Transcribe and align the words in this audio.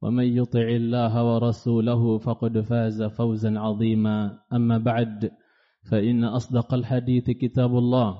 ومن 0.00 0.24
يطع 0.24 0.66
الله 0.80 1.12
ورسوله 1.12 2.18
فقد 2.18 2.60
فاز 2.60 3.02
فوزا 3.02 3.52
عظيما. 3.58 4.38
أما 4.52 4.78
بعد 4.78 5.30
فإن 5.90 6.24
أصدق 6.24 6.74
الحديث 6.74 7.30
كتاب 7.30 7.72
الله 7.78 8.10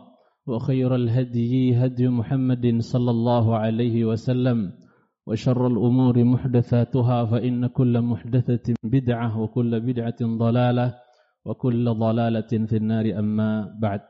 وخير 0.46 0.94
الهدي 0.94 1.76
هدي 1.76 2.08
محمد 2.08 2.80
صلى 2.80 3.10
الله 3.10 3.46
عليه 3.56 4.04
وسلم 4.04 4.72
وشر 5.26 5.66
الأمور 5.66 6.24
محدثاتها 6.24 7.18
فإن 7.24 7.66
كل 7.66 7.94
محدثة 8.00 8.74
بدعة 8.82 9.40
وكل 9.40 9.80
بدعة 9.80 10.20
ضلالة 10.20 10.94
وكل 11.44 11.84
ضلالة 11.94 12.50
في 12.66 12.76
النار. 12.76 13.06
أما 13.18 13.76
بعد 13.80 14.00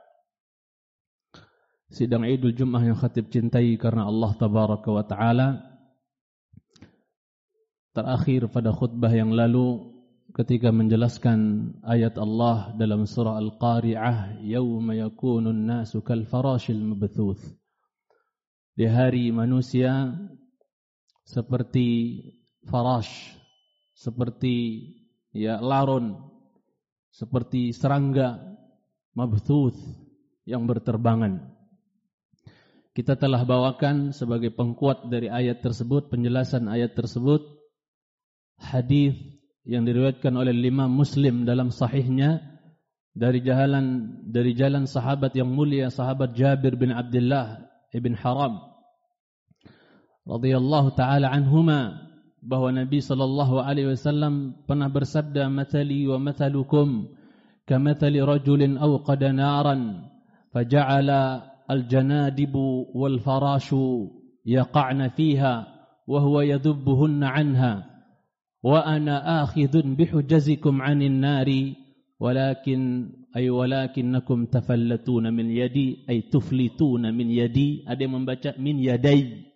Sidang 1.91 2.23
Idul 2.23 2.55
Jum'ah 2.55 2.87
yang 2.87 2.95
khatib 2.95 3.35
cintai 3.35 3.75
karena 3.75 4.07
Allah 4.07 4.31
Tabaraka 4.39 4.95
wa 4.95 5.03
Ta'ala. 5.03 5.59
Terakhir 7.91 8.47
pada 8.55 8.71
khutbah 8.71 9.11
yang 9.11 9.35
lalu 9.35 9.91
ketika 10.31 10.71
menjelaskan 10.71 11.71
ayat 11.83 12.15
Allah 12.23 12.71
dalam 12.79 13.03
surah 13.03 13.35
Al-Qari'ah 13.35 14.47
yauma 14.47 14.95
yakunun 14.95 15.67
nasu 15.67 15.99
kal 16.07 16.23
farashil 16.23 16.79
mabthuth 16.79 17.43
di 18.79 18.87
hari 18.87 19.35
manusia 19.35 20.15
seperti 21.27 22.23
farash 22.71 23.35
seperti 23.99 24.87
ya 25.35 25.59
laron 25.59 26.15
seperti 27.11 27.75
serangga 27.75 28.39
mabthuth 29.19 29.77
yang 30.47 30.65
berterbangan. 30.65 31.43
Kita 32.95 33.19
telah 33.19 33.43
bawakan 33.43 34.15
sebagai 34.15 34.55
pengkuat 34.55 35.11
dari 35.11 35.27
ayat 35.27 35.63
tersebut 35.63 36.11
penjelasan 36.11 36.67
ayat 36.71 36.95
tersebut 36.95 37.60
hadis 38.61 39.17
yang 39.65 39.89
diriwayatkan 39.89 40.37
oleh 40.37 40.53
lima 40.53 40.87
Muslim 40.87 41.49
dalam 41.49 41.73
sahihnya 41.73 42.45
dari 43.17 43.43
jalan 43.43 44.17
dari 44.31 44.55
jalan 44.55 44.87
sahabat 44.87 45.35
yang 45.35 45.51
mulia 45.51 45.91
sahabat 45.91 46.37
Jabir 46.39 46.79
bin 46.79 46.95
Abdullah 46.95 47.67
ibn 47.91 48.15
Haram 48.15 48.63
radhiyallahu 50.25 50.95
taala 50.95 51.33
anhuma 51.35 52.07
bahwa 52.41 52.73
Nabi 52.73 53.03
sallallahu 53.03 53.61
alaihi 53.61 53.93
wasallam 53.93 54.65
pernah 54.65 54.89
bersabda 54.89 55.51
matali 55.53 56.09
wa 56.09 56.17
mathalukum 56.17 57.13
kamathali 57.69 58.23
rajulin 58.23 58.81
awqada 58.81 59.35
naran 59.35 60.09
faja'ala 60.55 61.51
farashu 63.21 64.09
yaqa'na 64.47 65.13
fiha 65.13 65.55
wa 66.09 66.19
huwa 66.19 66.43
yadhubbuhunna 66.49 67.29
anha 67.29 67.90
wa 68.61 68.85
ana 68.85 69.45
akhidun 69.45 69.97
bihujazikum 69.97 70.85
'anil 70.85 71.17
nari 71.17 71.77
walakin 72.21 73.13
ay 73.33 73.49
walakinnakum 73.49 74.53
tafallatuna 74.53 75.33
min 75.33 75.49
yadi 75.49 76.05
ay 76.05 76.29
tuflituna 76.29 77.09
min 77.15 77.33
yadi 77.33 77.89
ada 77.89 78.01
yang 78.05 78.21
membaca 78.21 78.53
min 78.61 78.77
yadai 78.77 79.51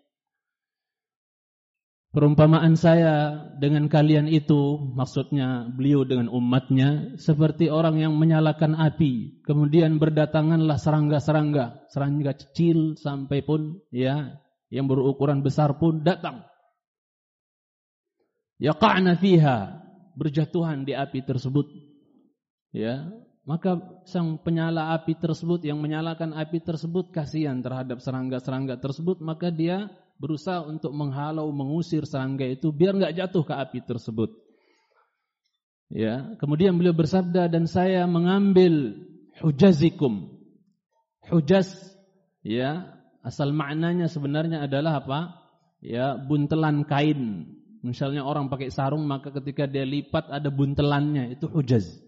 Perumpamaan 2.14 2.78
saya 2.78 3.42
dengan 3.58 3.90
kalian 3.90 4.30
itu, 4.30 4.78
maksudnya 4.94 5.66
beliau 5.66 6.06
dengan 6.06 6.30
umatnya, 6.30 7.18
seperti 7.18 7.74
orang 7.74 7.98
yang 7.98 8.14
menyalakan 8.14 8.78
api, 8.78 9.42
kemudian 9.42 9.98
berdatanganlah 9.98 10.78
serangga-serangga, 10.78 11.90
serangga 11.90 12.38
kecil 12.38 12.94
sampai 12.94 13.42
pun 13.42 13.82
ya, 13.90 14.30
yang 14.70 14.86
berukuran 14.86 15.42
besar 15.42 15.74
pun 15.82 16.06
datang 16.06 16.46
yaqa'na 18.60 19.18
fiha. 19.18 19.82
Berjatuhan 20.14 20.86
di 20.86 20.94
api 20.94 21.26
tersebut. 21.26 21.66
Ya. 22.70 23.10
Maka 23.44 23.76
sang 24.06 24.40
penyala 24.40 24.94
api 24.94 25.18
tersebut 25.18 25.66
yang 25.66 25.82
menyalakan 25.82 26.32
api 26.32 26.62
tersebut 26.64 27.10
kasihan 27.10 27.60
terhadap 27.60 27.98
serangga-serangga 27.98 28.78
tersebut. 28.78 29.18
Maka 29.18 29.50
dia 29.50 29.90
berusaha 30.22 30.62
untuk 30.64 30.94
menghalau 30.94 31.50
mengusir 31.50 32.06
serangga 32.06 32.46
itu 32.46 32.70
biar 32.70 32.94
enggak 32.94 33.18
jatuh 33.18 33.42
ke 33.42 33.54
api 33.58 33.78
tersebut. 33.82 34.30
Ya. 35.90 36.38
Kemudian 36.38 36.78
beliau 36.78 36.94
bersabda 36.94 37.50
dan 37.50 37.66
saya 37.66 38.06
mengambil 38.06 39.02
hujazikum. 39.42 40.30
Hujaz 41.26 41.72
ya 42.44 43.00
asal 43.24 43.50
maknanya 43.56 44.06
sebenarnya 44.06 44.68
adalah 44.68 45.02
apa? 45.02 45.20
Ya 45.80 46.16
buntelan 46.16 46.84
kain 46.84 47.48
Misalnya 47.84 48.24
orang 48.24 48.48
pakai 48.48 48.72
sarung 48.72 49.04
maka 49.04 49.28
ketika 49.28 49.68
dia 49.68 49.84
lipat 49.84 50.32
ada 50.32 50.48
buntelannya 50.48 51.36
itu 51.36 51.44
hujaz. 51.52 52.00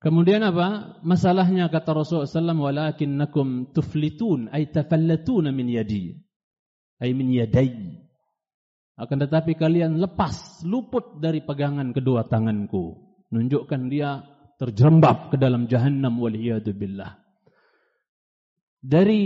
Kemudian 0.00 0.40
apa? 0.44 1.00
Masalahnya 1.00 1.68
kata 1.72 1.96
Rasulullah 1.96 2.28
SAW, 2.28 2.60
walakinnakum 2.60 3.72
tuflitun, 3.72 4.52
ay 4.52 4.68
tafallatuna 4.68 5.48
min 5.48 5.68
yadi, 5.68 6.12
ay 7.00 7.16
min 7.16 7.32
yadai. 7.32 8.04
Akan 9.00 9.16
tetapi 9.16 9.56
kalian 9.56 9.96
lepas, 9.96 10.60
luput 10.68 11.20
dari 11.24 11.40
pegangan 11.40 11.96
kedua 11.96 12.28
tanganku. 12.28 13.00
Nunjukkan 13.32 13.80
dia 13.88 14.20
terjerembab 14.60 15.32
ke 15.32 15.36
dalam 15.40 15.66
jahannam 15.72 16.20
waliyadu 16.20 16.76
Dari 18.84 19.24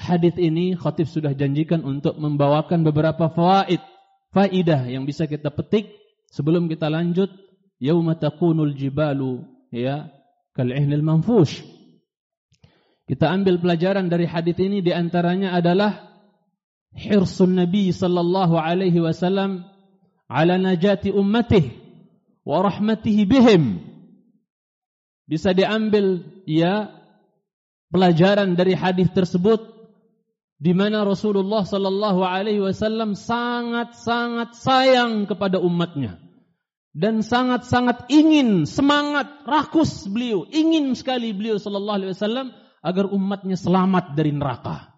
hadis 0.00 0.32
ini 0.40 0.72
khatib 0.72 1.04
sudah 1.04 1.36
janjikan 1.36 1.84
untuk 1.84 2.16
membawakan 2.16 2.80
beberapa 2.80 3.28
fawaid, 3.28 3.84
faidah 4.32 4.88
yang 4.88 5.04
bisa 5.04 5.28
kita 5.28 5.52
petik 5.52 5.92
sebelum 6.32 6.72
kita 6.72 6.88
lanjut 6.88 7.28
yauma 7.76 8.16
takunul 8.16 8.72
jibalu 8.72 9.44
ya 9.68 10.08
kal 10.56 10.72
ihnil 10.72 11.04
manfush. 11.04 11.60
Kita 13.04 13.28
ambil 13.28 13.60
pelajaran 13.60 14.08
dari 14.08 14.24
hadis 14.24 14.56
ini 14.62 14.80
di 14.80 14.94
antaranya 14.94 15.52
adalah 15.52 16.08
hirsun 16.94 17.58
Nabi 17.58 17.90
sallallahu 17.90 18.54
alaihi 18.54 19.02
wasallam 19.02 19.66
ala 20.30 20.54
najati 20.56 21.10
ummatihi 21.10 21.74
wa 22.46 22.62
rahmatihi 22.62 23.22
bihim. 23.26 23.82
Bisa 25.26 25.50
diambil 25.54 26.22
ya 26.46 26.90
pelajaran 27.90 28.54
dari 28.54 28.78
hadis 28.78 29.10
tersebut 29.10 29.79
di 30.60 30.76
mana 30.76 31.08
Rasulullah 31.08 31.64
sallallahu 31.64 32.20
alaihi 32.20 32.60
wasallam 32.60 33.16
sangat-sangat 33.16 34.52
sayang 34.60 35.24
kepada 35.24 35.56
umatnya 35.56 36.20
dan 36.92 37.24
sangat-sangat 37.24 38.12
ingin 38.12 38.68
semangat 38.68 39.40
rakus 39.48 40.04
beliau 40.04 40.44
ingin 40.52 40.92
sekali 40.92 41.32
beliau 41.32 41.56
sallallahu 41.56 41.98
alaihi 42.04 42.12
wasallam 42.12 42.48
agar 42.84 43.08
umatnya 43.08 43.56
selamat 43.56 44.12
dari 44.12 44.36
neraka. 44.36 44.92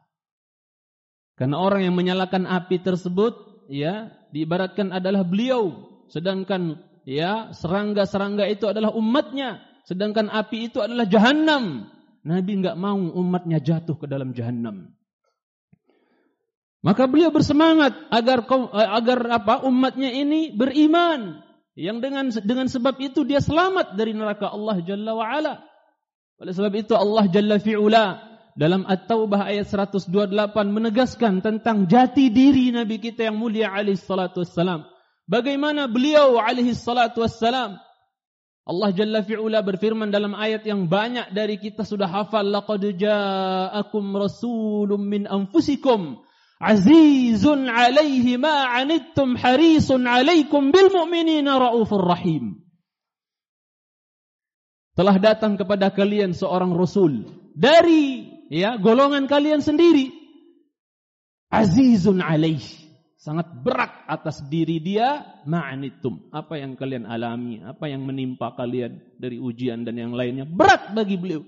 Karena 1.39 1.59
orang 1.59 1.87
yang 1.87 1.95
menyalakan 1.95 2.47
api 2.47 2.83
tersebut 2.83 3.67
ya 3.71 4.11
diibaratkan 4.35 4.91
adalah 4.91 5.23
beliau 5.23 5.91
sedangkan 6.11 6.83
ya 7.07 7.55
serangga-serangga 7.55 8.51
itu 8.51 8.67
adalah 8.67 8.95
umatnya 8.95 9.63
sedangkan 9.87 10.27
api 10.27 10.75
itu 10.75 10.83
adalah 10.83 11.07
jahanam. 11.07 11.87
Nabi 12.23 12.53
enggak 12.63 12.79
mau 12.79 12.99
umatnya 12.99 13.59
jatuh 13.59 13.99
ke 13.99 14.07
dalam 14.11 14.35
jahanam. 14.35 14.95
Maka 16.83 17.07
beliau 17.07 17.31
bersemangat 17.31 17.95
agar 18.11 18.43
agar 18.75 19.19
apa 19.31 19.63
umatnya 19.63 20.11
ini 20.11 20.51
beriman 20.51 21.39
yang 21.79 22.03
dengan 22.03 22.35
dengan 22.43 22.67
sebab 22.67 22.99
itu 22.99 23.23
dia 23.23 23.39
selamat 23.39 23.95
dari 23.95 24.13
neraka 24.19 24.51
Allah 24.51 24.83
Jalla 24.83 25.15
wa 25.15 25.23
ala. 25.23 25.63
Oleh 26.43 26.51
sebab 26.51 26.75
itu 26.75 26.99
Allah 26.99 27.31
Jalla 27.31 27.63
fi'ula 27.63 28.19
dalam 28.59 28.83
At-Taubah 28.83 29.47
ayat 29.47 29.71
128 29.71 30.11
menegaskan 30.75 31.39
tentang 31.39 31.87
jati 31.87 32.35
diri 32.35 32.75
Nabi 32.75 32.99
kita 32.99 33.31
yang 33.31 33.39
mulia 33.39 33.71
alaihi 33.71 33.97
salatu 33.97 34.43
wassalam. 34.43 34.83
Bagaimana 35.31 35.87
beliau 35.87 36.35
alaihi 36.43 36.75
salatu 36.75 37.23
wassalam 37.23 37.79
Allah 38.67 38.91
Jalla 38.91 39.23
fi'ula 39.23 39.63
berfirman 39.63 40.11
dalam 40.11 40.35
ayat 40.35 40.67
yang 40.67 40.91
banyak 40.91 41.31
dari 41.31 41.63
kita 41.63 41.87
sudah 41.87 42.11
hafal 42.11 42.43
laqad 42.43 42.83
ja'akum 42.95 44.19
rasulun 44.19 45.03
min 45.03 45.31
anfusikum 45.31 46.23
azizun 46.63 47.67
alaihi 47.67 48.39
ma 48.39 48.71
anittum 48.79 49.35
harisun 49.35 50.07
alaikum 50.07 50.71
bil 50.71 50.95
mu'minina 50.95 51.59
raufur 51.59 52.07
rahim. 52.07 52.63
Telah 54.95 55.19
datang 55.19 55.59
kepada 55.59 55.91
kalian 55.91 56.37
seorang 56.37 56.71
rasul 56.77 57.27
dari 57.59 58.31
ya 58.53 58.79
golongan 58.79 59.27
kalian 59.27 59.59
sendiri. 59.59 60.15
Azizun 61.51 62.23
alaihi. 62.23 62.81
Sangat 63.23 63.63
berat 63.63 64.03
atas 64.11 64.43
diri 64.51 64.83
dia. 64.83 65.23
Ma'anitum 65.47 66.33
apa 66.35 66.59
yang 66.59 66.75
kalian 66.75 67.07
alami? 67.07 67.63
Apa 67.63 67.87
yang 67.87 68.03
menimpa 68.03 68.51
kalian 68.59 68.99
dari 69.15 69.39
ujian 69.39 69.87
dan 69.87 69.95
yang 69.95 70.11
lainnya? 70.11 70.43
Berat 70.43 70.91
bagi 70.91 71.15
beliau. 71.15 71.47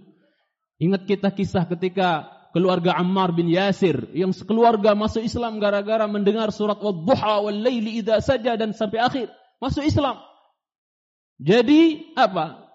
Ingat 0.79 1.07
kita 1.07 1.35
kisah 1.35 1.67
ketika 1.67 2.31
keluarga 2.55 2.95
Ammar 2.95 3.35
bin 3.35 3.51
Yasir 3.51 4.15
yang 4.15 4.31
sekeluarga 4.31 4.95
masuk 4.95 5.27
Islam 5.27 5.59
gara-gara 5.59 6.07
mendengar 6.07 6.55
surat 6.55 6.79
Wadduha 6.79 7.43
wal 7.43 7.59
laili 7.59 7.99
idza 7.99 8.23
saja 8.23 8.55
dan 8.55 8.71
sampai 8.71 9.03
akhir 9.03 9.27
masuk 9.59 9.83
Islam. 9.83 10.23
Jadi 11.43 12.15
apa? 12.15 12.71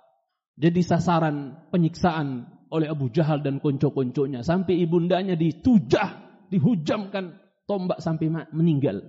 Jadi 0.59 0.83
sasaran 0.83 1.55
penyiksaan 1.71 2.43
oleh 2.69 2.91
Abu 2.91 3.07
Jahal 3.07 3.39
dan 3.39 3.63
konco-konconya 3.63 4.43
sampai 4.43 4.83
ibundanya 4.83 5.39
ditujah, 5.39 6.43
dihujamkan 6.51 7.39
tombak 7.63 8.03
sampai 8.03 8.51
meninggal. 8.51 8.99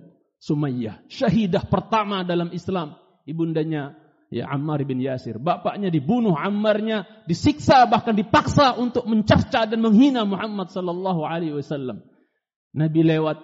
Sumayyah, 0.41 1.05
syahidah 1.05 1.69
pertama 1.69 2.25
dalam 2.25 2.49
Islam, 2.49 2.97
ibundanya 3.29 3.93
ya 4.31 4.47
Ammar 4.47 4.81
bin 4.87 5.03
Yasir. 5.03 5.37
Bapaknya 5.37 5.91
dibunuh, 5.91 6.33
Ammarnya 6.33 7.05
disiksa 7.27 7.83
bahkan 7.85 8.15
dipaksa 8.15 8.79
untuk 8.79 9.05
mencerca 9.05 9.67
dan 9.67 9.83
menghina 9.83 10.23
Muhammad 10.23 10.71
sallallahu 10.71 11.21
alaihi 11.27 11.59
wasallam. 11.59 12.01
Nabi 12.71 13.03
lewat 13.03 13.43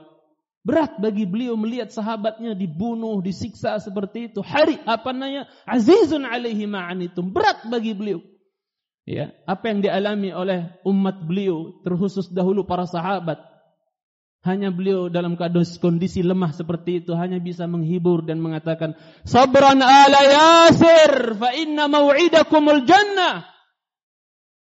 berat 0.64 0.96
bagi 1.04 1.28
beliau 1.28 1.60
melihat 1.60 1.92
sahabatnya 1.92 2.56
dibunuh, 2.56 3.20
disiksa 3.20 3.78
seperti 3.84 4.32
itu. 4.32 4.40
Hari 4.40 4.80
apa 4.88 5.12
namanya? 5.12 5.52
Azizun 5.68 6.24
alaihi 6.24 6.64
ma'anitum. 6.66 7.36
Berat 7.36 7.68
bagi 7.68 7.92
beliau. 7.92 8.24
Ya, 9.08 9.32
apa 9.48 9.72
yang 9.72 9.80
dialami 9.80 10.36
oleh 10.36 10.68
umat 10.84 11.24
beliau 11.24 11.80
terkhusus 11.88 12.28
dahulu 12.28 12.68
para 12.68 12.84
sahabat 12.84 13.40
hanya 14.48 14.72
beliau 14.72 15.12
dalam 15.12 15.36
kondisi 15.36 16.24
lemah 16.24 16.56
seperti 16.56 17.04
itu 17.04 17.12
hanya 17.14 17.38
bisa 17.44 17.68
menghibur 17.68 18.24
dan 18.24 18.40
mengatakan, 18.40 18.96
"Sabran 19.28 19.84
ala 19.84 20.22
Yasir, 20.24 21.36
fa 21.36 21.52
inna 21.52 21.92
mau'idakumul 21.92 22.88
jannah." 22.88 23.44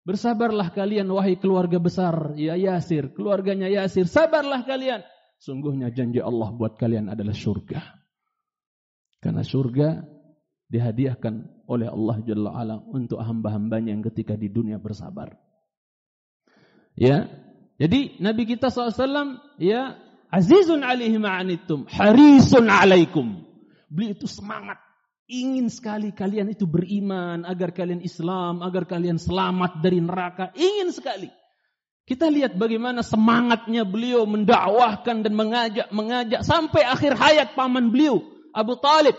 Bersabarlah 0.02 0.74
kalian 0.74 1.08
wahai 1.08 1.40
keluarga 1.40 1.80
besar, 1.80 2.36
ya 2.36 2.58
Yasir, 2.58 3.14
keluarganya 3.16 3.70
Yasir, 3.70 4.04
sabarlah 4.04 4.66
kalian. 4.68 5.00
Sungguhnya 5.42 5.90
janji 5.90 6.22
Allah 6.22 6.54
buat 6.54 6.78
kalian 6.78 7.10
adalah 7.10 7.34
surga. 7.34 7.80
Karena 9.22 9.42
surga 9.46 10.02
dihadiahkan 10.70 11.66
oleh 11.70 11.86
Allah 11.86 12.16
Jalla 12.26 12.50
ala 12.54 12.76
untuk 12.82 13.22
hamba-hambanya 13.22 13.94
yang 13.94 14.02
ketika 14.02 14.34
di 14.34 14.50
dunia 14.50 14.82
bersabar. 14.82 15.38
Ya, 16.98 17.30
jadi 17.80 18.20
Nabi 18.20 18.42
kita 18.44 18.68
SAW 18.68 19.40
ya 19.56 19.96
azizun 20.32 20.80
alaihi 20.80 21.20
ma'anittum, 21.20 21.88
harisun 21.88 22.72
alaikum. 22.72 23.44
Beliau 23.92 24.16
itu 24.16 24.24
semangat, 24.24 24.80
ingin 25.28 25.68
sekali 25.68 26.16
kalian 26.16 26.52
itu 26.52 26.64
beriman 26.64 27.44
agar 27.44 27.76
kalian 27.76 28.00
Islam, 28.00 28.64
agar 28.64 28.88
kalian 28.88 29.20
selamat 29.20 29.84
dari 29.84 30.00
neraka, 30.00 30.48
ingin 30.56 30.88
sekali. 30.92 31.28
Kita 32.02 32.26
lihat 32.26 32.58
bagaimana 32.58 33.06
semangatnya 33.06 33.86
beliau 33.86 34.26
mendakwahkan 34.26 35.22
dan 35.22 35.32
mengajak 35.38 35.86
mengajak 35.94 36.42
sampai 36.42 36.82
akhir 36.82 37.14
hayat 37.14 37.54
paman 37.54 37.94
beliau 37.94 38.18
Abu 38.50 38.74
Talib. 38.82 39.14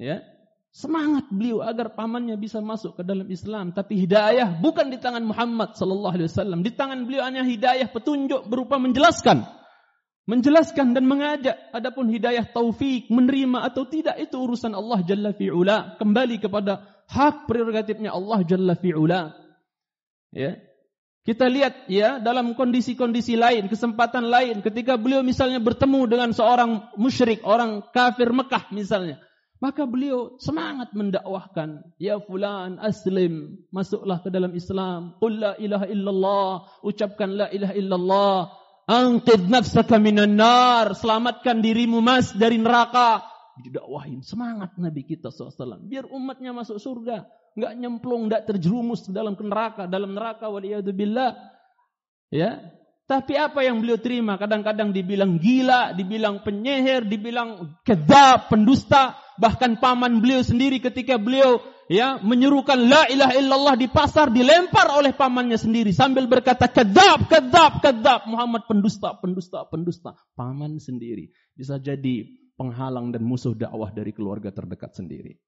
Ya, 0.00 0.24
Semangat 0.70 1.26
beliau 1.34 1.66
agar 1.66 1.98
pamannya 1.98 2.38
bisa 2.38 2.62
masuk 2.62 2.94
ke 2.94 3.02
dalam 3.02 3.26
Islam, 3.26 3.74
tapi 3.74 3.98
hidayah 4.06 4.54
bukan 4.62 4.86
di 4.94 5.02
tangan 5.02 5.26
Muhammad 5.26 5.74
sallallahu 5.74 6.14
alaihi 6.14 6.30
wasallam. 6.30 6.62
Di 6.62 6.70
tangan 6.70 7.10
beliau 7.10 7.26
hanya 7.26 7.42
hidayah 7.42 7.90
petunjuk 7.90 8.46
berupa 8.46 8.78
menjelaskan. 8.78 9.42
Menjelaskan 10.30 10.94
dan 10.94 11.10
mengajak. 11.10 11.58
Adapun 11.74 12.06
hidayah 12.06 12.46
taufik, 12.46 13.10
menerima 13.10 13.66
atau 13.66 13.82
tidak 13.90 14.14
itu 14.22 14.38
urusan 14.38 14.70
Allah 14.78 15.02
Jalla 15.02 15.34
fi'ula. 15.34 15.98
Kembali 15.98 16.38
kepada 16.38 17.02
hak 17.10 17.50
prerogatifnya 17.50 18.14
Allah 18.14 18.38
Jalla 18.46 18.78
fi'ula. 18.78 19.34
Ya. 20.30 20.54
Kita 21.26 21.50
lihat 21.50 21.90
ya 21.90 22.22
dalam 22.22 22.54
kondisi-kondisi 22.54 23.34
lain, 23.34 23.66
kesempatan 23.66 24.30
lain 24.30 24.62
ketika 24.62 24.94
beliau 24.94 25.26
misalnya 25.26 25.58
bertemu 25.58 26.06
dengan 26.06 26.30
seorang 26.30 26.94
musyrik, 26.94 27.42
orang 27.42 27.90
kafir 27.90 28.30
Mekah 28.30 28.70
misalnya. 28.70 29.18
Maka 29.60 29.84
beliau 29.84 30.40
semangat 30.40 30.96
mendakwahkan, 30.96 31.84
ya 32.00 32.16
fulan 32.16 32.80
aslim, 32.80 33.60
masuklah 33.68 34.24
ke 34.24 34.32
dalam 34.32 34.56
Islam. 34.56 35.20
Qul 35.20 35.36
la 35.36 35.52
ilaha 35.60 35.84
illallah, 35.84 36.50
ucapkan 36.80 37.28
la 37.36 37.46
ilaha 37.52 37.74
illallah. 37.76 38.36
Anqid 38.88 39.52
nafsaka 39.52 40.00
minan 40.00 40.40
nar, 40.40 40.96
selamatkan 40.96 41.60
dirimu 41.60 42.00
mas 42.00 42.32
dari 42.32 42.56
neraka. 42.56 43.20
Didakwahin 43.60 44.24
semangat 44.24 44.80
Nabi 44.80 45.04
kita 45.04 45.28
SAW. 45.28 45.84
Biar 45.84 46.08
umatnya 46.08 46.56
masuk 46.56 46.80
surga, 46.80 47.28
enggak 47.52 47.72
nyemplung, 47.76 48.32
enggak 48.32 48.48
terjerumus 48.48 49.04
dalam 49.12 49.36
neraka, 49.36 49.84
dalam 49.84 50.16
neraka 50.16 50.48
waliyadzubillah. 50.48 51.36
Ya, 52.32 52.64
tapi 53.10 53.34
apa 53.34 53.66
yang 53.66 53.82
beliau 53.82 53.98
terima? 53.98 54.38
Kadang-kadang 54.38 54.94
dibilang 54.94 55.42
gila, 55.42 55.90
dibilang 55.98 56.46
penyihir, 56.46 57.10
dibilang 57.10 57.74
kedap, 57.82 58.46
pendusta. 58.54 59.18
Bahkan 59.40 59.80
paman 59.80 60.20
beliau 60.20 60.44
sendiri 60.44 60.84
ketika 60.84 61.16
beliau 61.16 61.64
ya 61.88 62.20
menyerukan 62.20 62.76
la 62.76 63.08
ilaha 63.08 63.34
illallah 63.40 63.74
di 63.80 63.88
pasar 63.88 64.28
dilempar 64.28 64.92
oleh 64.92 65.16
pamannya 65.16 65.56
sendiri 65.56 65.96
sambil 65.96 66.28
berkata 66.28 66.68
kedap, 66.68 67.24
kedap, 67.26 67.80
kedap. 67.80 68.28
Muhammad 68.28 68.68
pendusta, 68.68 69.16
pendusta, 69.16 69.64
pendusta. 69.72 70.12
Paman 70.36 70.76
sendiri 70.76 71.32
bisa 71.56 71.80
jadi 71.80 72.28
penghalang 72.60 73.16
dan 73.16 73.24
musuh 73.24 73.56
dakwah 73.56 73.88
dari 73.88 74.12
keluarga 74.12 74.52
terdekat 74.52 74.92
sendiri. 74.92 75.40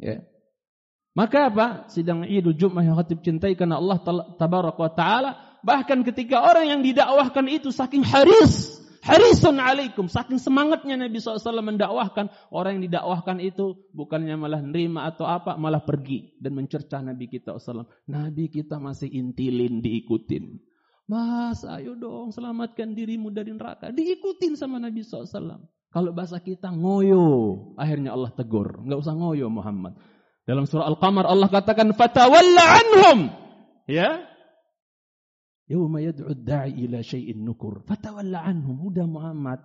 Ya. 0.00 0.24
Maka 1.12 1.52
apa? 1.52 1.66
Sidang 1.92 2.24
Idul 2.24 2.56
Jumat 2.56 2.88
yang 2.88 2.96
khatib 2.96 3.20
cintai 3.20 3.52
karena 3.52 3.76
Allah 3.76 4.00
tabarak 4.40 4.80
wa 4.80 4.88
taala 4.96 5.52
Bahkan 5.62 6.02
ketika 6.02 6.42
orang 6.42 6.66
yang 6.66 6.80
didakwahkan 6.82 7.46
itu 7.46 7.70
saking 7.70 8.02
haris, 8.02 8.81
harisun 9.02 9.58
alaikum, 9.58 10.06
saking 10.06 10.38
semangatnya 10.38 10.94
Nabi 10.94 11.18
SAW 11.18 11.60
mendakwahkan, 11.60 12.30
orang 12.54 12.78
yang 12.78 12.84
didakwahkan 12.88 13.42
itu 13.42 13.76
bukannya 13.92 14.38
malah 14.38 14.62
nerima 14.62 15.10
atau 15.10 15.26
apa, 15.26 15.58
malah 15.58 15.82
pergi 15.82 16.38
dan 16.38 16.54
mencerca 16.54 17.02
Nabi 17.02 17.26
kita 17.26 17.58
SAW. 17.58 17.84
Nabi 18.06 18.48
kita 18.48 18.78
masih 18.78 19.10
intilin, 19.10 19.82
diikutin. 19.82 20.62
Mas, 21.10 21.66
ayo 21.66 21.98
dong 21.98 22.30
selamatkan 22.30 22.94
dirimu 22.94 23.34
dari 23.34 23.52
neraka. 23.52 23.90
Diikutin 23.90 24.54
sama 24.54 24.78
Nabi 24.78 25.02
SAW. 25.02 25.60
Kalau 25.92 26.10
bahasa 26.16 26.40
kita 26.40 26.72
ngoyo, 26.72 27.76
akhirnya 27.76 28.16
Allah 28.16 28.32
tegur. 28.32 28.80
Enggak 28.80 29.04
usah 29.04 29.12
ngoyo 29.12 29.52
Muhammad. 29.52 29.92
Dalam 30.48 30.64
surah 30.64 30.88
Al-Qamar 30.88 31.28
Allah 31.28 31.52
katakan 31.52 31.92
fatawalla 31.92 32.64
anhum. 32.80 33.18
Ya, 33.84 34.31
Yawma 35.72 36.04
yad'u 36.04 36.36
da'i 36.36 36.84
ila 36.84 37.00
syai'in 37.00 37.40
nukur. 37.40 37.80
Fatawalla 37.88 38.44
anhum. 38.44 38.92
Udah 38.92 39.08
Muhammad. 39.08 39.64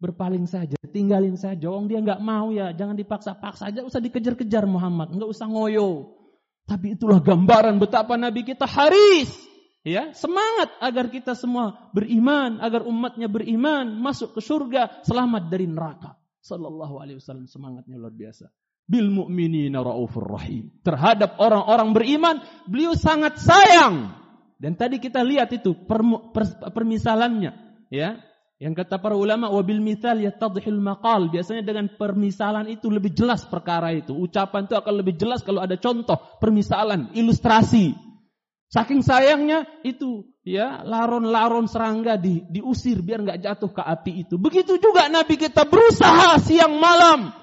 Berpaling 0.00 0.48
saja. 0.48 0.80
Tinggalin 0.88 1.36
saja. 1.36 1.68
Orang 1.68 1.92
dia 1.92 2.00
nggak 2.00 2.24
mau 2.24 2.48
ya. 2.48 2.72
Jangan 2.72 2.96
dipaksa-paksa 2.96 3.68
aja. 3.68 3.84
Usah 3.84 4.00
dikejar-kejar 4.00 4.64
Muhammad. 4.64 5.12
Nggak 5.12 5.28
usah 5.28 5.46
ngoyo. 5.52 6.16
Tapi 6.64 6.96
itulah 6.96 7.20
gambaran 7.20 7.76
betapa 7.76 8.16
Nabi 8.16 8.48
kita 8.48 8.64
haris. 8.64 9.28
Ya, 9.82 10.14
semangat 10.14 10.78
agar 10.78 11.10
kita 11.10 11.34
semua 11.34 11.90
beriman, 11.90 12.62
agar 12.62 12.86
umatnya 12.86 13.26
beriman, 13.26 13.98
masuk 13.98 14.30
ke 14.30 14.38
surga, 14.38 15.02
selamat 15.02 15.50
dari 15.50 15.66
neraka. 15.66 16.14
Sallallahu 16.38 17.02
alaihi 17.02 17.18
wasallam 17.18 17.50
semangatnya 17.50 17.98
luar 17.98 18.14
biasa. 18.14 18.46
Bil 18.86 19.10
mu'minina 19.10 19.82
raufur 19.82 20.22
rahim. 20.22 20.70
Terhadap 20.86 21.34
orang-orang 21.42 21.98
beriman, 21.98 22.38
beliau 22.70 22.94
sangat 22.94 23.42
sayang. 23.42 24.21
Dan 24.62 24.78
tadi 24.78 25.02
kita 25.02 25.26
lihat 25.26 25.50
itu 25.50 25.74
per, 25.74 26.06
per, 26.30 26.70
permisalannya, 26.70 27.50
ya, 27.90 28.14
Yang 28.62 28.86
kata 28.86 29.02
para 29.02 29.18
ulama 29.18 29.50
wabil 29.50 29.82
mithal 29.82 30.22
yattadhil 30.22 30.78
maqal. 30.78 31.34
Biasanya 31.34 31.66
dengan 31.66 31.90
permisalan 31.98 32.70
itu 32.70 32.86
lebih 32.86 33.10
jelas 33.10 33.42
perkara 33.42 33.90
itu. 33.90 34.14
Ucapan 34.14 34.70
itu 34.70 34.78
akan 34.78 34.94
lebih 35.02 35.18
jelas 35.18 35.42
kalau 35.42 35.66
ada 35.66 35.74
contoh, 35.74 36.14
permisalan, 36.38 37.10
ilustrasi. 37.10 37.90
Saking 38.70 39.02
sayangnya 39.02 39.66
itu 39.82 40.30
ya 40.46 40.86
laron-laron 40.86 41.66
serangga 41.66 42.14
di, 42.14 42.46
diusir 42.54 43.02
biar 43.02 43.26
nggak 43.26 43.42
jatuh 43.42 43.74
ke 43.74 43.82
api 43.82 44.12
itu. 44.30 44.38
Begitu 44.38 44.78
juga 44.78 45.10
Nabi 45.10 45.34
kita 45.34 45.66
berusaha 45.66 46.38
siang 46.38 46.78
malam 46.78 47.34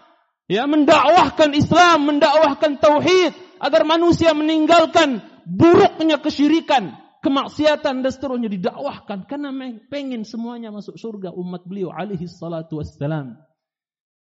ya 0.48 0.66
mendakwahkan 0.72 1.52
Islam, 1.52 2.16
mendakwahkan 2.16 2.80
tauhid 2.80 3.36
agar 3.60 3.84
manusia 3.84 4.32
meninggalkan 4.32 5.22
buruknya 5.46 6.18
kesyirikan, 6.18 6.98
kemaksiatan 7.20 8.04
dan 8.04 8.12
seterusnya 8.12 8.50
didakwahkan 8.52 9.28
karena 9.28 9.52
pengen 9.92 10.24
semuanya 10.24 10.72
masuk 10.72 10.96
surga 10.96 11.36
umat 11.36 11.68
beliau 11.68 11.92
alaihi 11.92 12.28
salatu 12.28 12.80
wassalam. 12.80 13.36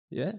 Ya. 0.10 0.36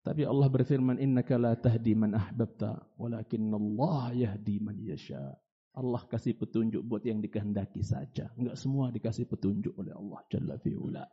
Tapi 0.00 0.24
Allah 0.24 0.48
berfirman 0.48 0.96
innaka 0.96 1.36
la 1.36 1.52
tahdi 1.60 1.92
man 1.92 2.16
ahbabta 2.16 2.88
Allah 2.96 4.08
yahdi 4.16 4.56
man 4.60 4.80
yasha. 4.80 5.36
Allah 5.70 6.02
kasih 6.08 6.34
petunjuk 6.34 6.82
buat 6.82 7.04
yang 7.06 7.22
dikehendaki 7.22 7.84
saja. 7.86 8.32
Enggak 8.34 8.58
semua 8.58 8.90
dikasih 8.90 9.28
petunjuk 9.30 9.76
oleh 9.78 9.94
Allah 9.94 10.20
Jalla 10.26 10.56
fi'ula. 10.58 11.04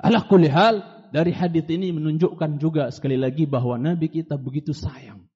Ala 0.00 0.22
kulli 0.30 0.48
dari 1.10 1.32
hadis 1.34 1.66
ini 1.66 1.90
menunjukkan 1.90 2.56
juga 2.62 2.88
sekali 2.94 3.18
lagi 3.18 3.44
bahwa 3.44 3.74
Nabi 3.76 4.06
kita 4.08 4.38
begitu 4.38 4.70
sayang 4.70 5.27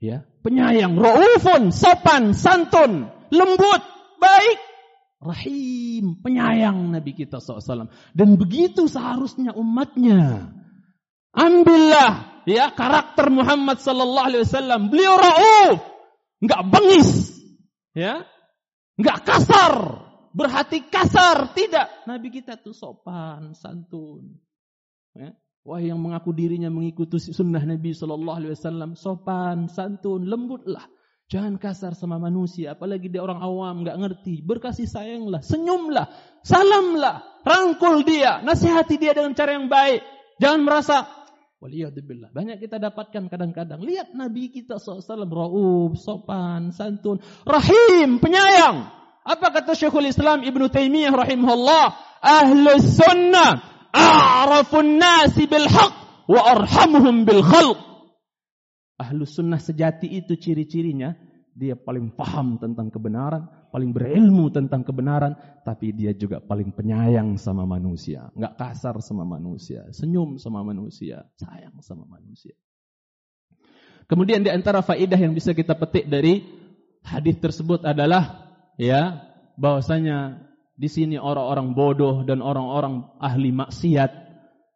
ya, 0.00 0.24
penyayang, 0.40 0.96
raufun, 0.96 1.70
sopan, 1.70 2.32
santun, 2.32 3.12
lembut, 3.28 3.82
baik, 4.16 4.58
rahim, 5.20 6.18
penyayang 6.24 6.90
Nabi 6.90 7.12
kita 7.12 7.38
SAW. 7.38 7.92
Dan 8.16 8.40
begitu 8.40 8.88
seharusnya 8.88 9.52
umatnya. 9.52 10.56
Ambillah 11.30 12.42
ya 12.48 12.74
karakter 12.74 13.30
Muhammad 13.30 13.78
sallallahu 13.78 14.28
alaihi 14.34 14.42
wasallam. 14.42 14.90
Beliau 14.90 15.14
rauf, 15.14 15.78
enggak 16.42 16.62
bengis, 16.72 17.38
ya, 17.94 18.26
enggak 18.98 19.22
kasar, 19.22 19.74
berhati 20.34 20.88
kasar, 20.90 21.54
tidak. 21.54 21.86
Nabi 22.08 22.34
kita 22.34 22.58
tuh 22.58 22.74
sopan, 22.74 23.54
santun. 23.54 24.40
Ya. 25.14 25.36
Wah 25.60 25.76
yang 25.76 26.00
mengaku 26.00 26.32
dirinya 26.32 26.72
mengikuti 26.72 27.20
sunnah 27.20 27.60
Nabi 27.60 27.92
Shallallahu 27.92 28.38
Alaihi 28.40 28.52
Wasallam 28.56 28.96
sopan, 28.96 29.68
santun, 29.68 30.24
lembutlah. 30.24 30.88
Jangan 31.30 31.60
kasar 31.62 31.92
sama 31.94 32.18
manusia, 32.18 32.74
apalagi 32.74 33.06
dia 33.06 33.22
orang 33.22 33.38
awam 33.38 33.86
nggak 33.86 33.98
ngerti. 34.02 34.42
Berkasih 34.42 34.88
sayanglah, 34.88 35.44
senyumlah, 35.44 36.10
salamlah, 36.42 37.22
rangkul 37.46 38.02
dia, 38.02 38.42
nasihati 38.42 38.98
dia 38.98 39.14
dengan 39.14 39.36
cara 39.36 39.54
yang 39.54 39.70
baik. 39.70 40.00
Jangan 40.40 40.60
merasa 40.64 40.96
Waliyahdubillah. 41.60 42.32
Banyak 42.32 42.56
kita 42.56 42.80
dapatkan 42.80 43.28
kadang-kadang. 43.28 43.84
Lihat 43.84 44.16
Nabi 44.16 44.48
kita 44.48 44.80
SAW. 44.80 45.28
Ra'ub, 45.28 45.92
sopan, 45.92 46.72
santun. 46.72 47.20
Rahim, 47.44 48.16
penyayang. 48.16 48.88
Apa 49.20 49.52
kata 49.52 49.76
Syekhul 49.76 50.08
Islam 50.08 50.40
Ibn 50.40 50.62
Taymiyah 50.72 51.12
rahimahullah? 51.12 51.84
Ahlus 52.24 52.96
sunnah 52.96 53.79
a'rafun 53.92 54.98
nasi 54.98 55.46
bil 55.46 55.66
haq 55.66 56.24
wa 56.30 56.40
arhamuhum 56.56 57.26
bil 57.26 57.42
khalq. 57.42 57.78
Ahlu 59.00 59.24
sunnah 59.24 59.58
sejati 59.58 60.12
itu 60.12 60.36
ciri-cirinya 60.36 61.16
dia 61.56 61.74
paling 61.74 62.14
paham 62.14 62.56
tentang 62.62 62.88
kebenaran, 62.88 63.48
paling 63.74 63.90
berilmu 63.90 64.48
tentang 64.54 64.86
kebenaran, 64.86 65.34
tapi 65.66 65.92
dia 65.92 66.14
juga 66.14 66.38
paling 66.38 66.72
penyayang 66.72 67.36
sama 67.36 67.66
manusia, 67.66 68.30
nggak 68.32 68.54
kasar 68.56 69.02
sama 69.02 69.26
manusia, 69.26 69.84
senyum 69.90 70.38
sama 70.38 70.62
manusia, 70.62 71.26
sayang 71.36 71.82
sama 71.82 72.06
manusia. 72.06 72.54
Kemudian 74.06 74.42
di 74.42 74.50
antara 74.50 74.82
faidah 74.82 75.18
yang 75.18 75.34
bisa 75.34 75.54
kita 75.54 75.78
petik 75.78 76.10
dari 76.10 76.42
hadis 77.06 77.38
tersebut 77.38 77.86
adalah 77.86 78.50
ya 78.74 79.22
bahwasanya 79.54 80.49
di 80.80 80.88
sini 80.88 81.20
orang-orang 81.20 81.76
bodoh 81.76 82.24
dan 82.24 82.40
orang-orang 82.40 83.04
ahli 83.20 83.52
maksiat 83.52 84.12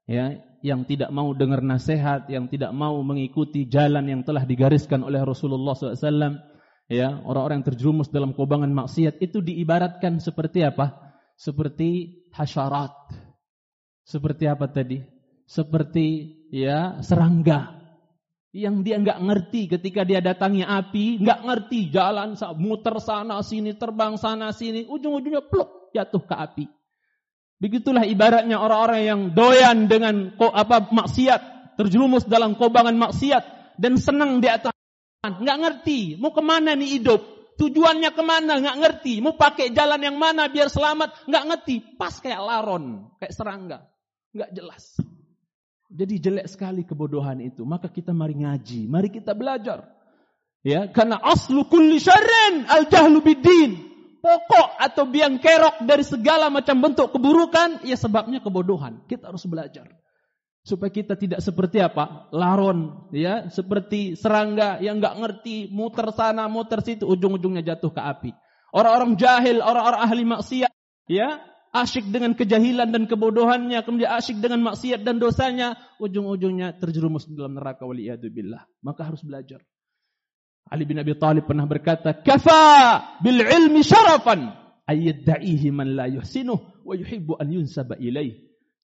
ya 0.04 0.36
yang 0.60 0.84
tidak 0.84 1.08
mau 1.12 1.32
dengar 1.32 1.64
nasihat, 1.64 2.28
yang 2.28 2.48
tidak 2.48 2.72
mau 2.76 3.00
mengikuti 3.00 3.68
jalan 3.68 4.04
yang 4.08 4.20
telah 4.24 4.48
digariskan 4.48 5.04
oleh 5.04 5.20
Rasulullah 5.20 5.76
SAW, 5.76 6.40
ya 6.88 7.20
orang-orang 7.24 7.60
yang 7.60 7.68
terjerumus 7.68 8.08
dalam 8.08 8.32
kubangan 8.32 8.72
maksiat 8.72 9.20
itu 9.20 9.44
diibaratkan 9.44 10.24
seperti 10.24 10.64
apa? 10.64 11.16
Seperti 11.36 12.20
hasyarat. 12.32 12.92
Seperti 14.08 14.44
apa 14.48 14.72
tadi? 14.72 15.04
Seperti 15.44 16.32
ya 16.48 17.00
serangga 17.04 17.80
yang 18.56 18.80
dia 18.80 18.96
nggak 19.04 19.20
ngerti 19.20 19.68
ketika 19.68 20.00
dia 20.08 20.24
datangi 20.24 20.64
api, 20.64 21.20
nggak 21.20 21.40
ngerti 21.44 21.92
jalan 21.92 22.40
muter 22.56 22.96
sana 23.04 23.44
sini, 23.44 23.76
terbang 23.76 24.16
sana 24.16 24.48
sini, 24.48 24.88
ujung-ujungnya 24.88 25.44
pluk 25.44 25.83
jatuh 25.94 26.22
ke 26.26 26.34
api. 26.34 26.66
Begitulah 27.62 28.02
ibaratnya 28.04 28.58
orang-orang 28.58 29.00
yang 29.06 29.20
doyan 29.30 29.86
dengan 29.86 30.34
apa 30.36 30.90
maksiat, 30.90 31.74
terjerumus 31.78 32.26
dalam 32.26 32.58
kobangan 32.58 32.98
maksiat 32.98 33.78
dan 33.78 33.96
senang 33.96 34.42
di 34.42 34.50
atas 34.50 34.74
nggak 35.24 35.58
ngerti 35.64 36.20
mau 36.20 36.36
ke 36.36 36.42
mana 36.44 36.76
nih 36.76 37.00
hidup, 37.00 37.22
tujuannya 37.56 38.10
ke 38.12 38.22
mana 38.26 38.60
nggak 38.60 38.78
ngerti, 38.82 39.24
mau 39.24 39.38
pakai 39.38 39.72
jalan 39.72 40.02
yang 40.02 40.18
mana 40.18 40.50
biar 40.50 40.68
selamat 40.68 41.24
nggak 41.24 41.44
ngerti, 41.48 41.74
pas 41.96 42.12
kayak 42.20 42.42
laron, 42.42 43.08
kayak 43.22 43.32
serangga, 43.32 43.78
nggak 44.34 44.50
jelas. 44.52 44.98
Jadi 45.94 46.18
jelek 46.18 46.50
sekali 46.50 46.82
kebodohan 46.82 47.38
itu. 47.38 47.62
Maka 47.62 47.86
kita 47.86 48.10
mari 48.10 48.34
ngaji, 48.34 48.90
mari 48.90 49.14
kita 49.14 49.30
belajar. 49.30 49.94
Ya, 50.66 50.90
karena 50.90 51.22
aslu 51.22 51.70
kulli 51.70 52.02
syarrin 52.02 52.66
al-jahlu 52.66 53.22
bidin. 53.22 53.93
Pokok 54.24 54.80
atau 54.80 55.04
biang 55.04 55.36
kerok 55.36 55.84
dari 55.84 56.00
segala 56.00 56.48
macam 56.48 56.80
bentuk 56.80 57.12
keburukan, 57.12 57.84
ya 57.84 57.92
sebabnya 57.92 58.40
kebodohan. 58.40 59.04
Kita 59.04 59.28
harus 59.28 59.44
belajar. 59.44 59.92
Supaya 60.64 60.88
kita 60.88 61.12
tidak 61.12 61.44
seperti 61.44 61.76
apa? 61.84 62.32
Laron, 62.32 63.12
ya, 63.12 63.52
seperti 63.52 64.16
serangga 64.16 64.80
yang 64.80 64.96
nggak 64.96 65.20
ngerti, 65.20 65.68
muter 65.68 66.08
sana, 66.16 66.48
muter 66.48 66.80
situ, 66.80 67.04
ujung-ujungnya 67.04 67.60
jatuh 67.60 67.92
ke 67.92 68.00
api. 68.00 68.30
Orang-orang 68.72 69.20
jahil, 69.20 69.60
orang-orang 69.60 70.00
ahli 70.00 70.24
maksiat, 70.24 70.72
ya, 71.04 71.44
asyik 71.76 72.08
dengan 72.08 72.32
kejahilan 72.32 72.96
dan 72.96 73.04
kebodohannya, 73.04 73.84
kemudian 73.84 74.08
asyik 74.08 74.40
dengan 74.40 74.72
maksiat 74.72 75.04
dan 75.04 75.20
dosanya, 75.20 75.76
ujung-ujungnya 76.00 76.80
terjerumus 76.80 77.28
dalam 77.28 77.60
neraka 77.60 77.84
waliyadzubillah. 77.84 78.64
Maka 78.80 79.04
harus 79.04 79.20
belajar. 79.20 79.60
Ali 80.68 80.88
bin 80.88 80.96
Abi 80.98 81.12
Thalib 81.14 81.44
pernah 81.44 81.68
berkata, 81.68 82.16
"Kafa 82.16 83.20
bil 83.20 83.40
ilmi 83.44 83.84
syarafan 83.84 84.52
ayyadda'ihi 84.88 85.68
man 85.70 85.92
la 85.92 86.06
yuhsinuh 86.08 86.82
wa 86.82 86.94
yuhibbu 86.96 87.36
an 87.36 87.52
yunsaba 87.52 88.00
ilaih." 88.00 88.34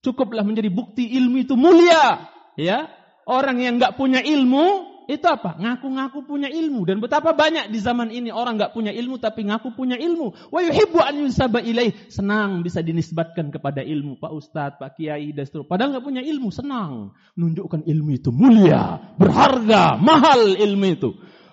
Cukuplah 0.00 0.44
menjadi 0.44 0.72
bukti 0.72 1.04
ilmu 1.20 1.44
itu 1.44 1.56
mulia, 1.60 2.24
ya. 2.56 2.88
Orang 3.28 3.60
yang 3.60 3.76
enggak 3.76 4.00
punya 4.00 4.24
ilmu 4.24 4.90
itu 5.10 5.26
apa? 5.26 5.58
Ngaku-ngaku 5.58 6.22
punya 6.22 6.46
ilmu. 6.46 6.86
Dan 6.86 7.02
betapa 7.02 7.34
banyak 7.34 7.74
di 7.74 7.82
zaman 7.82 8.14
ini 8.14 8.30
orang 8.30 8.54
nggak 8.54 8.70
punya 8.70 8.94
ilmu 8.94 9.18
tapi 9.18 9.42
ngaku 9.42 9.74
punya 9.74 9.98
ilmu. 9.98 10.54
Wa 10.54 10.62
yuhibbu 10.62 11.02
an 11.02 11.18
yusaba 11.18 11.58
ilaih. 11.58 11.90
Senang 12.06 12.62
bisa 12.62 12.78
dinisbatkan 12.78 13.50
kepada 13.50 13.82
ilmu. 13.82 14.22
Pak 14.22 14.30
Ustadz, 14.30 14.78
Pak 14.78 14.94
Kiai, 14.94 15.34
dan 15.34 15.50
seterusnya. 15.50 15.66
Padahal 15.66 15.98
nggak 15.98 16.06
punya 16.06 16.22
ilmu. 16.22 16.48
Senang. 16.54 17.10
Menunjukkan 17.34 17.90
ilmu 17.90 18.10
itu 18.14 18.30
mulia. 18.30 19.02
Berharga. 19.18 19.98
Mahal 19.98 20.54
ilmu 20.54 20.86
itu. 20.86 21.10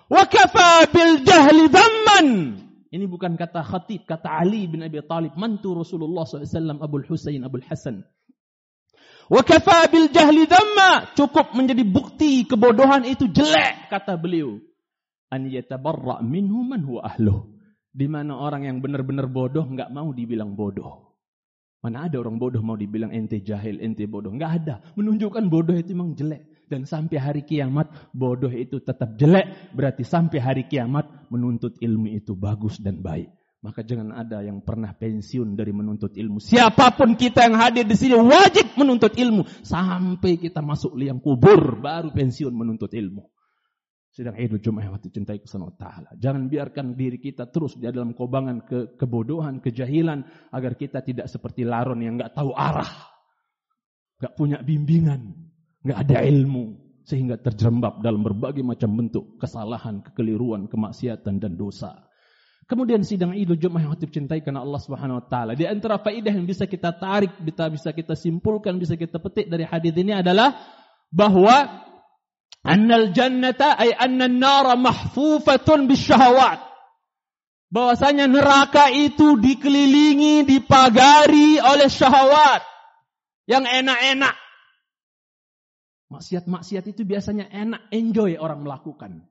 Wa 0.07 0.23
kafa 0.23 0.87
bil 0.91 1.23
jahli 1.27 1.67
dhamman. 1.67 2.27
Ini 2.87 3.03
bukan 3.11 3.35
kata 3.35 3.67
khatib, 3.67 4.07
kata 4.07 4.31
Ali 4.31 4.63
bin 4.71 4.79
Abi 4.79 5.03
Talib, 5.03 5.35
mantu 5.35 5.75
Rasulullah 5.75 6.23
SAW, 6.23 6.79
Abu 6.79 7.03
Husain, 7.03 7.43
Abu 7.43 7.59
Hasan. 7.67 8.07
Wa 9.27 9.43
kafa 9.43 9.91
bil 9.91 10.07
jahli 10.07 10.47
dhamma. 10.47 11.11
Cukup 11.11 11.51
menjadi 11.51 11.83
bukti 11.83 12.47
kebodohan 12.47 13.03
itu 13.03 13.27
jelek 13.27 13.91
kata 13.91 14.15
beliau. 14.15 14.55
An 15.27 15.51
yatabarra 15.51 16.23
minhu 16.23 16.63
man 16.63 16.87
huwa 16.87 17.03
ahluh. 17.03 17.51
Di 17.91 18.07
mana 18.07 18.39
orang 18.39 18.63
yang 18.63 18.77
benar-benar 18.79 19.27
bodoh 19.27 19.67
enggak 19.67 19.91
mau 19.91 20.15
dibilang 20.15 20.55
bodoh. 20.55 21.19
Mana 21.83 22.07
ada 22.07 22.15
orang 22.23 22.39
bodoh 22.39 22.63
mau 22.63 22.79
dibilang 22.79 23.11
ente 23.11 23.43
jahil, 23.43 23.83
ente 23.83 24.07
bodoh. 24.07 24.31
Enggak 24.31 24.63
ada. 24.63 24.75
Menunjukkan 24.95 25.51
bodoh 25.51 25.75
itu 25.75 25.91
memang 25.91 26.15
jelek. 26.15 26.56
Dan 26.67 26.83
sampai 26.83 27.17
hari 27.17 27.41
kiamat 27.47 28.11
bodoh 28.11 28.51
itu 28.51 28.83
tetap 28.83 29.15
jelek. 29.15 29.71
Berarti 29.71 30.03
sampai 30.03 30.39
hari 30.43 30.63
kiamat 30.67 31.31
menuntut 31.31 31.79
ilmu 31.79 32.11
itu 32.11 32.35
bagus 32.35 32.77
dan 32.83 32.99
baik. 32.99 33.31
Maka 33.57 33.81
jangan 33.81 34.13
ada 34.13 34.45
yang 34.45 34.61
pernah 34.61 34.93
pensiun 34.93 35.57
dari 35.57 35.73
menuntut 35.73 36.13
ilmu. 36.13 36.37
Siapa 36.37 36.93
pun 36.93 37.17
kita 37.17 37.49
yang 37.49 37.57
hadir 37.57 37.89
di 37.89 37.97
sini 37.97 38.13
wajib 38.13 38.77
menuntut 38.77 39.17
ilmu 39.17 39.43
sampai 39.65 40.37
kita 40.37 40.61
masuk 40.61 40.93
liang 40.93 41.17
kubur 41.17 41.81
baru 41.81 42.13
pensiun 42.13 42.53
menuntut 42.53 42.93
ilmu. 42.93 43.25
Sidang 44.13 44.37
Idul 44.37 44.61
Jumat 44.61 44.89
yang 44.89 44.97
dicintai 44.97 45.41
Subhanahu 45.45 45.77
taala. 45.77 46.09
Jangan 46.17 46.49
biarkan 46.49 46.97
diri 46.97 47.21
kita 47.21 47.49
terus 47.49 47.77
di 47.77 47.85
dalam 47.85 48.17
kobangan 48.17 48.65
ke 48.65 48.97
kebodohan, 48.97 49.61
kejahilan 49.61 50.25
agar 50.53 50.73
kita 50.73 51.05
tidak 51.05 51.29
seperti 51.29 51.65
laron 51.65 52.01
yang 52.01 52.17
enggak 52.17 52.33
tahu 52.33 52.53
arah. 52.53 52.89
Enggak 54.17 54.33
punya 54.33 54.57
bimbingan, 54.65 55.46
enggak 55.85 55.99
ada 56.07 56.17
ilmu 56.25 56.65
sehingga 57.07 57.39
terjerembab 57.39 58.03
dalam 58.03 58.19
berbagai 58.21 58.61
macam 58.63 58.91
bentuk 58.95 59.39
kesalahan, 59.39 60.03
kekeliruan, 60.03 60.67
kemaksiatan 60.67 61.39
dan 61.39 61.55
dosa. 61.55 62.03
Kemudian 62.67 62.99
sidang 63.07 63.31
Idul 63.31 63.55
Jumat 63.55 63.87
yang 63.87 63.95
hati 63.95 64.11
cintai 64.11 64.43
karena 64.43 64.59
Allah 64.59 64.81
Subhanahu 64.83 65.23
wa. 65.23 65.55
Di 65.55 65.63
antara 65.63 66.03
faedah 66.03 66.35
yang 66.35 66.43
bisa 66.43 66.67
kita 66.67 66.91
tarik, 66.99 67.31
bisa 67.39 67.71
bisa 67.71 67.89
kita 67.95 68.11
simpulkan, 68.11 68.75
bisa 68.75 68.99
kita 68.99 69.23
petik 69.23 69.47
dari 69.47 69.63
hadis 69.63 69.95
ini 69.95 70.11
adalah 70.11 70.51
bahwa 71.07 71.87
Annal 72.67 73.15
jannata 73.15 73.79
ay 73.79 73.95
anna 73.95 74.27
nara 74.27 74.75
mahfufatun 74.75 75.87
bisyahawat. 75.87 76.59
Bahwasanya 77.71 78.27
neraka 78.31 78.91
itu 78.91 79.39
dikelilingi, 79.39 80.43
dipagari 80.43 81.59
oleh 81.59 81.87
syahwat 81.91 82.63
yang 83.47 83.63
enak-enak. 83.63 84.35
Maksiat-maksiat 86.07 86.87
itu 86.87 87.03
biasanya 87.03 87.51
enak, 87.51 87.91
enjoy 87.91 88.39
orang 88.39 88.63
melakukan. 88.63 89.27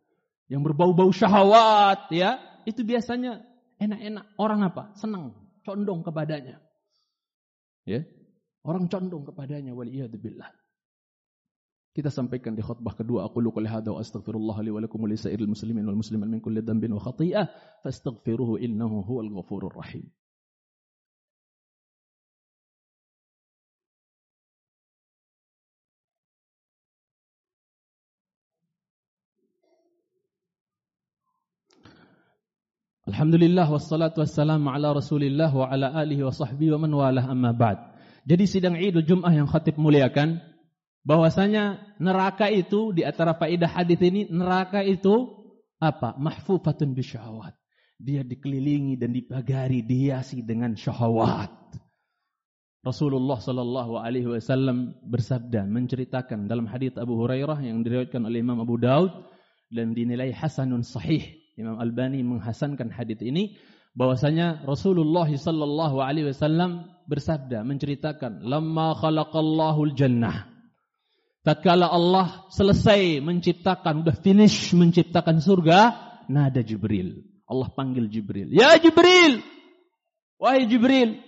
Yang 0.46 0.62
berbau-bau 0.72 1.08
syahwat 1.08 2.12
ya, 2.12 2.36
itu 2.68 2.84
biasanya 2.84 3.40
enak-enak. 3.80 4.36
Orang 4.36 4.60
apa? 4.60 4.92
Senang, 4.94 5.32
condong 5.64 6.04
kepadanya. 6.04 6.60
Ya. 7.88 8.04
Orang 8.66 8.90
condong 8.92 9.24
kepadanya 9.24 9.72
waliyadzubillah. 9.72 10.52
Kita 11.96 12.12
sampaikan 12.12 12.52
di 12.52 12.60
khutbah 12.60 12.92
kedua 12.92 13.24
aku 13.24 13.40
lu 13.40 13.48
qouli 13.56 13.72
wa 13.72 13.96
astaghfirullah 13.96 14.60
li 14.60 14.68
wa 14.68 14.84
lakum 14.84 15.00
wa 15.00 15.08
muslimin 15.48 15.88
wal 15.88 15.96
muslimat 15.96 16.28
min 16.28 16.44
kulli 16.44 16.60
dhanbin 16.60 16.92
wa 16.92 17.00
khati'ah 17.00 17.48
fastaghfiruhu 17.88 18.60
innahu 18.60 19.00
huwal 19.00 19.32
ghafurur 19.40 19.72
rahim. 19.72 20.04
Alhamdulillah 33.06 33.70
wassalatu 33.70 34.18
wassalamu 34.18 34.66
ala 34.66 34.90
Rasulillah 34.90 35.54
wa 35.54 35.70
ala 35.70 35.94
alihi 35.94 36.26
wa 36.26 36.34
sahbihi 36.34 36.74
wa 36.74 36.82
man 36.82 36.90
walah 36.90 37.30
amma 37.30 37.54
ba'd. 37.54 37.78
Jadi 38.26 38.50
sidang 38.50 38.74
Idul 38.74 39.06
Jumat 39.06 39.30
yang 39.30 39.46
khatib 39.46 39.78
muliakan 39.78 40.42
bahwasanya 41.06 41.94
neraka 42.02 42.50
itu 42.50 42.90
di 42.90 43.06
antara 43.06 43.38
faedah 43.38 43.70
hadis 43.70 44.02
ini 44.02 44.26
neraka 44.26 44.82
itu 44.82 45.38
apa? 45.78 46.18
Mahfufatun 46.18 46.98
bisyahwat. 46.98 47.54
Dia 48.02 48.26
dikelilingi 48.26 48.98
dan 48.98 49.14
dipagari 49.14 49.86
dihiasi 49.86 50.42
dengan 50.42 50.74
syahwat. 50.74 51.54
Rasulullah 52.82 53.38
sallallahu 53.38 54.02
alaihi 54.02 54.34
wasallam 54.34 54.98
bersabda 55.06 55.62
menceritakan 55.62 56.50
dalam 56.50 56.66
hadis 56.66 56.98
Abu 56.98 57.22
Hurairah 57.22 57.62
yang 57.62 57.86
diriwayatkan 57.86 58.26
oleh 58.26 58.42
Imam 58.42 58.58
Abu 58.58 58.82
Daud 58.82 59.14
dan 59.70 59.94
dinilai 59.94 60.34
hasanun 60.34 60.82
sahih. 60.82 61.45
Imam 61.56 61.80
Albani 61.80 62.20
menghasankan 62.20 62.92
hadis 62.92 63.20
ini 63.24 63.56
bahwasanya 63.96 64.68
Rasulullah 64.68 65.28
sallallahu 65.28 66.04
alaihi 66.04 66.30
wasallam 66.30 66.84
bersabda 67.08 67.64
menceritakan 67.64 68.44
lamma 68.44 68.92
khalaqallahu 68.92 69.88
al-jannah 69.88 70.56
Tatkala 71.46 71.86
Allah 71.86 72.50
selesai 72.50 73.22
menciptakan, 73.22 74.02
udah 74.02 74.18
finish 74.18 74.74
menciptakan 74.74 75.38
surga, 75.38 75.94
nada 76.26 76.58
Jibril. 76.58 77.22
Allah 77.46 77.70
panggil 77.70 78.10
Jibril. 78.10 78.50
Ya 78.50 78.74
Jibril! 78.82 79.46
Wahai 80.42 80.66
Jibril, 80.66 81.22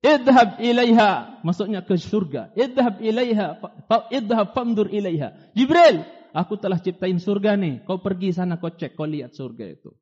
idhab 0.00 0.64
ilaiha. 0.64 1.44
Maksudnya 1.44 1.84
ke 1.84 1.92
surga. 2.00 2.56
Idhab 2.56 3.04
ilaiha. 3.04 3.60
Idhab 4.08 4.56
famdur 4.56 4.88
ilaiha. 4.88 5.36
Jibril, 5.52 6.08
aku 6.34 6.58
telah 6.58 6.82
ciptain 6.82 7.16
surga 7.22 7.54
nih. 7.54 7.86
Kau 7.86 8.02
pergi 8.02 8.34
sana, 8.34 8.58
kau 8.58 8.74
cek, 8.74 8.98
kau 8.98 9.06
lihat 9.06 9.32
surga 9.32 9.64
itu. 9.70 9.94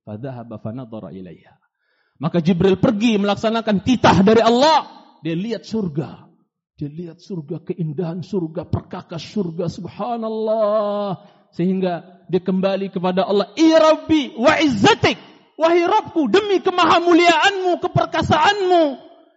Maka 2.16 2.38
Jibril 2.40 2.80
pergi 2.80 3.20
melaksanakan 3.20 3.84
titah 3.84 4.24
dari 4.24 4.40
Allah. 4.40 4.88
Dia 5.20 5.36
lihat 5.36 5.68
surga. 5.68 6.32
Dia 6.80 6.88
lihat 6.88 7.22
surga, 7.22 7.62
keindahan 7.62 8.24
surga, 8.24 8.66
perkakas 8.66 9.22
surga, 9.22 9.70
subhanallah. 9.70 11.20
Sehingga 11.52 12.24
dia 12.26 12.40
kembali 12.40 12.88
kepada 12.90 13.28
Allah. 13.28 13.52
Ya 13.54 13.78
Rabbi 13.78 14.34
wa 14.40 14.56
izzatik. 14.58 15.20
Wahai 15.60 15.84
Rabbku, 15.84 16.26
demi 16.32 16.58
kemahamuliaanmu, 16.64 17.78
keperkasaanmu. 17.86 18.84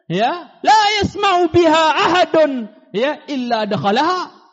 Ya, 0.10 0.58
la 0.64 0.82
yasma'u 1.04 1.52
biha 1.52 1.86
ahadun. 2.02 2.72
Ya, 2.96 3.20
illa 3.28 3.68
dakhalaha. 3.68 4.45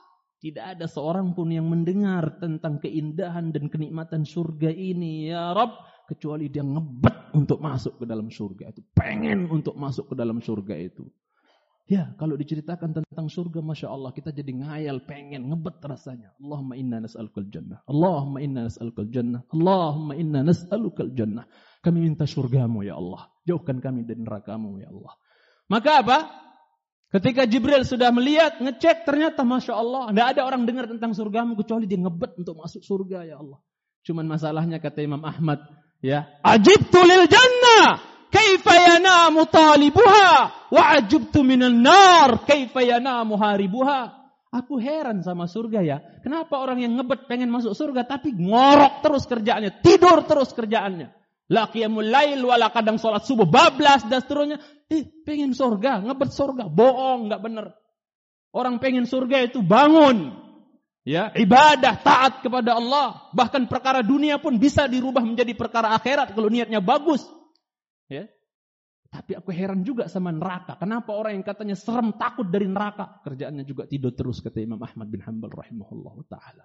Tidak 0.43 0.75
ada 0.75 0.91
seorang 0.91 1.39
pun 1.39 1.55
yang 1.55 1.71
mendengar 1.71 2.43
tentang 2.43 2.83
keindahan 2.83 3.55
dan 3.55 3.71
kenikmatan 3.71 4.27
surga 4.27 4.75
ini. 4.75 5.31
Ya 5.31 5.55
Rabb, 5.55 5.79
kecuali 6.11 6.51
dia 6.51 6.67
ngebet 6.67 7.31
untuk 7.39 7.63
masuk 7.63 8.03
ke 8.03 8.05
dalam 8.11 8.27
surga 8.27 8.75
itu. 8.75 8.83
Pengen 8.91 9.47
untuk 9.47 9.79
masuk 9.79 10.11
ke 10.11 10.15
dalam 10.19 10.43
surga 10.43 10.75
itu. 10.75 11.07
Ya, 11.87 12.15
kalau 12.19 12.39
diceritakan 12.39 12.95
tentang 12.95 13.27
surga, 13.27 13.59
Masya 13.59 13.91
Allah, 13.91 14.15
kita 14.15 14.31
jadi 14.31 14.55
ngayal, 14.55 15.03
pengen, 15.03 15.51
ngebet 15.51 15.83
rasanya. 15.83 16.31
Allahumma 16.39 16.79
inna 16.79 17.03
nas'alukal 17.03 17.47
jannah. 17.51 17.83
Allahumma 17.91 18.39
inna 18.43 18.61
nas'alukal 18.71 19.11
jannah. 19.11 19.43
Allahumma 19.51 20.15
inna 20.15 20.41
nas'alukal 20.47 21.11
jannah. 21.15 21.47
Kami 21.83 21.99
minta 22.03 22.27
surgamu, 22.27 22.87
ya 22.87 22.99
Allah. 22.99 23.31
Jauhkan 23.47 23.83
kami 23.83 24.07
dari 24.07 24.23
nerakamu, 24.23 24.79
ya 24.79 24.95
Allah. 24.95 25.15
Maka 25.71 25.91
apa? 26.07 26.19
Ketika 27.13 27.45
Jibril 27.45 27.85
sudah 27.85 28.09
melihat, 28.09 28.57
ngecek, 28.57 29.05
ternyata 29.05 29.45
Masya 29.45 29.77
Allah, 29.77 30.17
tidak 30.17 30.27
ada 30.33 30.43
orang 30.49 30.65
dengar 30.65 30.89
tentang 30.89 31.13
surgamu, 31.13 31.53
kecuali 31.61 31.85
dia 31.85 32.01
ngebet 32.01 32.41
untuk 32.41 32.57
masuk 32.57 32.81
surga, 32.81 33.29
ya 33.29 33.37
Allah. 33.37 33.61
Cuman 34.01 34.25
masalahnya, 34.25 34.81
kata 34.81 35.05
Imam 35.05 35.21
Ahmad, 35.21 35.61
ya, 36.01 36.25
Ajibtu 36.41 37.05
lil 37.05 37.29
jannah. 37.29 38.13
Kaifa 38.33 38.73
yanamu 38.73 39.45
talibuha 39.45 40.33
wa 40.73 40.83
ajubtu 40.97 41.45
minan 41.45 41.85
nar 41.85 42.49
kaifa 42.49 42.81
yanamu 42.81 43.37
haribuha. 43.37 44.09
Aku 44.49 44.81
heran 44.81 45.21
sama 45.21 45.45
surga 45.45 45.85
ya. 45.85 46.01
Kenapa 46.25 46.57
orang 46.57 46.81
yang 46.81 46.97
ngebet 46.97 47.29
pengen 47.29 47.53
masuk 47.53 47.77
surga 47.77 48.09
tapi 48.09 48.33
ngorok 48.33 49.05
terus 49.05 49.29
kerjaannya, 49.29 49.85
tidur 49.85 50.25
terus 50.25 50.53
kerjaannya. 50.57 51.13
La 51.53 51.69
qiyamul 51.69 52.09
lail 52.09 52.41
wala 52.41 52.73
kadang 52.73 52.97
salat 52.97 53.29
subuh 53.29 53.45
bablas 53.45 54.09
dan 54.09 54.25
seterusnya. 54.25 54.61
Eh, 54.93 55.09
pengen 55.25 55.57
surga, 55.57 56.05
ngebet 56.05 56.37
surga, 56.37 56.69
bohong, 56.69 57.33
enggak 57.33 57.41
benar. 57.41 57.67
Orang 58.53 58.77
pengen 58.77 59.09
surga 59.09 59.49
itu 59.49 59.65
bangun, 59.65 60.37
ya, 61.09 61.33
ibadah, 61.33 61.97
taat 62.05 62.45
kepada 62.45 62.77
Allah. 62.77 63.33
Bahkan 63.33 63.73
perkara 63.73 64.05
dunia 64.05 64.37
pun 64.37 64.61
bisa 64.61 64.85
dirubah 64.85 65.25
menjadi 65.25 65.57
perkara 65.57 65.97
akhirat 65.97 66.37
kalau 66.37 66.53
niatnya 66.53 66.85
bagus. 66.85 67.25
Ya. 68.13 68.29
Tapi 69.09 69.37
aku 69.37 69.53
heran 69.53 69.85
juga 69.85 70.09
sama 70.09 70.33
neraka. 70.33 70.77
Kenapa 70.77 71.13
orang 71.13 71.37
yang 71.37 71.45
katanya 71.45 71.77
serem 71.77 72.17
takut 72.17 72.49
dari 72.49 72.65
neraka, 72.65 73.21
kerjaannya 73.25 73.65
juga 73.65 73.85
tidur 73.89 74.13
terus 74.13 74.41
kata 74.41 74.61
Imam 74.61 74.81
Ahmad 74.81 75.09
bin 75.09 75.21
Hanbal 75.25 75.53
rahimahullah 75.53 76.17
taala. 76.29 76.65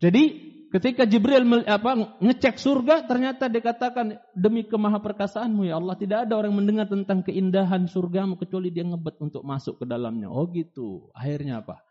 Jadi 0.00 0.50
ketika 0.72 1.04
Jibril 1.04 1.44
apa, 1.68 2.16
ngecek 2.24 2.56
surga, 2.56 3.04
ternyata 3.04 3.52
dikatakan 3.52 4.16
demi 4.32 4.64
kemahaperkasaanmu 4.64 5.68
ya 5.68 5.76
Allah 5.76 5.94
tidak 6.00 6.24
ada 6.24 6.40
orang 6.40 6.56
mendengar 6.56 6.88
tentang 6.88 7.20
keindahan 7.20 7.84
surgamu 7.84 8.40
kecuali 8.40 8.72
dia 8.72 8.88
ngebet 8.88 9.20
untuk 9.20 9.44
masuk 9.44 9.82
ke 9.82 9.84
dalamnya. 9.84 10.32
Oh 10.32 10.48
gitu. 10.48 11.12
Akhirnya 11.12 11.60
apa? 11.60 11.84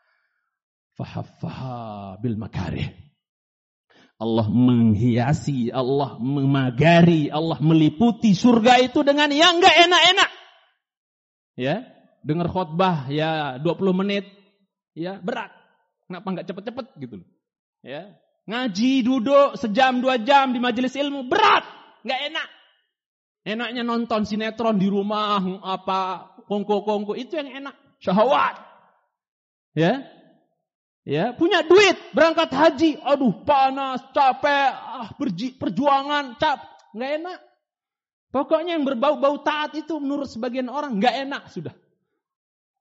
Fahaffaha 0.98 2.18
bil 2.18 2.36
makarih. 2.36 2.90
Allah 4.20 4.52
menghiasi, 4.52 5.72
Allah 5.72 6.20
memagari, 6.20 7.32
Allah 7.32 7.56
meliputi 7.64 8.36
surga 8.36 8.84
itu 8.84 9.00
dengan 9.00 9.32
yang 9.32 9.64
enggak 9.64 9.76
enak-enak. 9.80 10.32
Ya, 11.56 11.76
dengar 12.20 12.52
khutbah 12.52 13.08
ya 13.08 13.56
20 13.64 13.96
menit, 13.96 14.28
ya 14.92 15.24
berat. 15.24 15.56
Kenapa 16.04 16.28
enggak 16.36 16.52
cepet-cepet 16.52 16.86
gitu 17.00 17.24
Ya, 17.80 18.12
ngaji 18.44 19.08
duduk 19.08 19.56
sejam 19.56 20.04
dua 20.04 20.20
jam 20.20 20.52
di 20.52 20.60
majelis 20.60 20.96
ilmu 20.96 21.28
berat, 21.32 21.64
enggak 22.04 22.22
enak. 22.32 22.48
Enaknya 23.48 23.84
nonton 23.88 24.28
sinetron 24.28 24.76
di 24.78 24.92
rumah 24.92 25.40
apa 25.64 26.32
kongko-kongko. 26.46 27.16
Itu 27.16 27.40
yang 27.40 27.64
enak, 27.64 27.76
syahwat. 28.04 28.60
Ya, 29.74 30.04
Ya, 31.10 31.34
punya 31.34 31.66
duit, 31.66 31.98
berangkat 32.14 32.54
haji, 32.54 33.02
aduh 33.02 33.42
panas, 33.42 34.04
capek, 34.14 34.70
ah, 34.78 35.10
berji, 35.18 35.58
perjuangan, 35.58 36.38
cap, 36.38 36.62
nggak 36.94 37.12
enak. 37.24 37.40
Pokoknya 38.30 38.78
yang 38.78 38.86
berbau-bau 38.86 39.42
taat 39.42 39.74
itu 39.74 39.98
menurut 39.98 40.30
sebagian 40.30 40.70
orang 40.70 41.02
nggak 41.02 41.16
enak 41.26 41.44
sudah. 41.50 41.74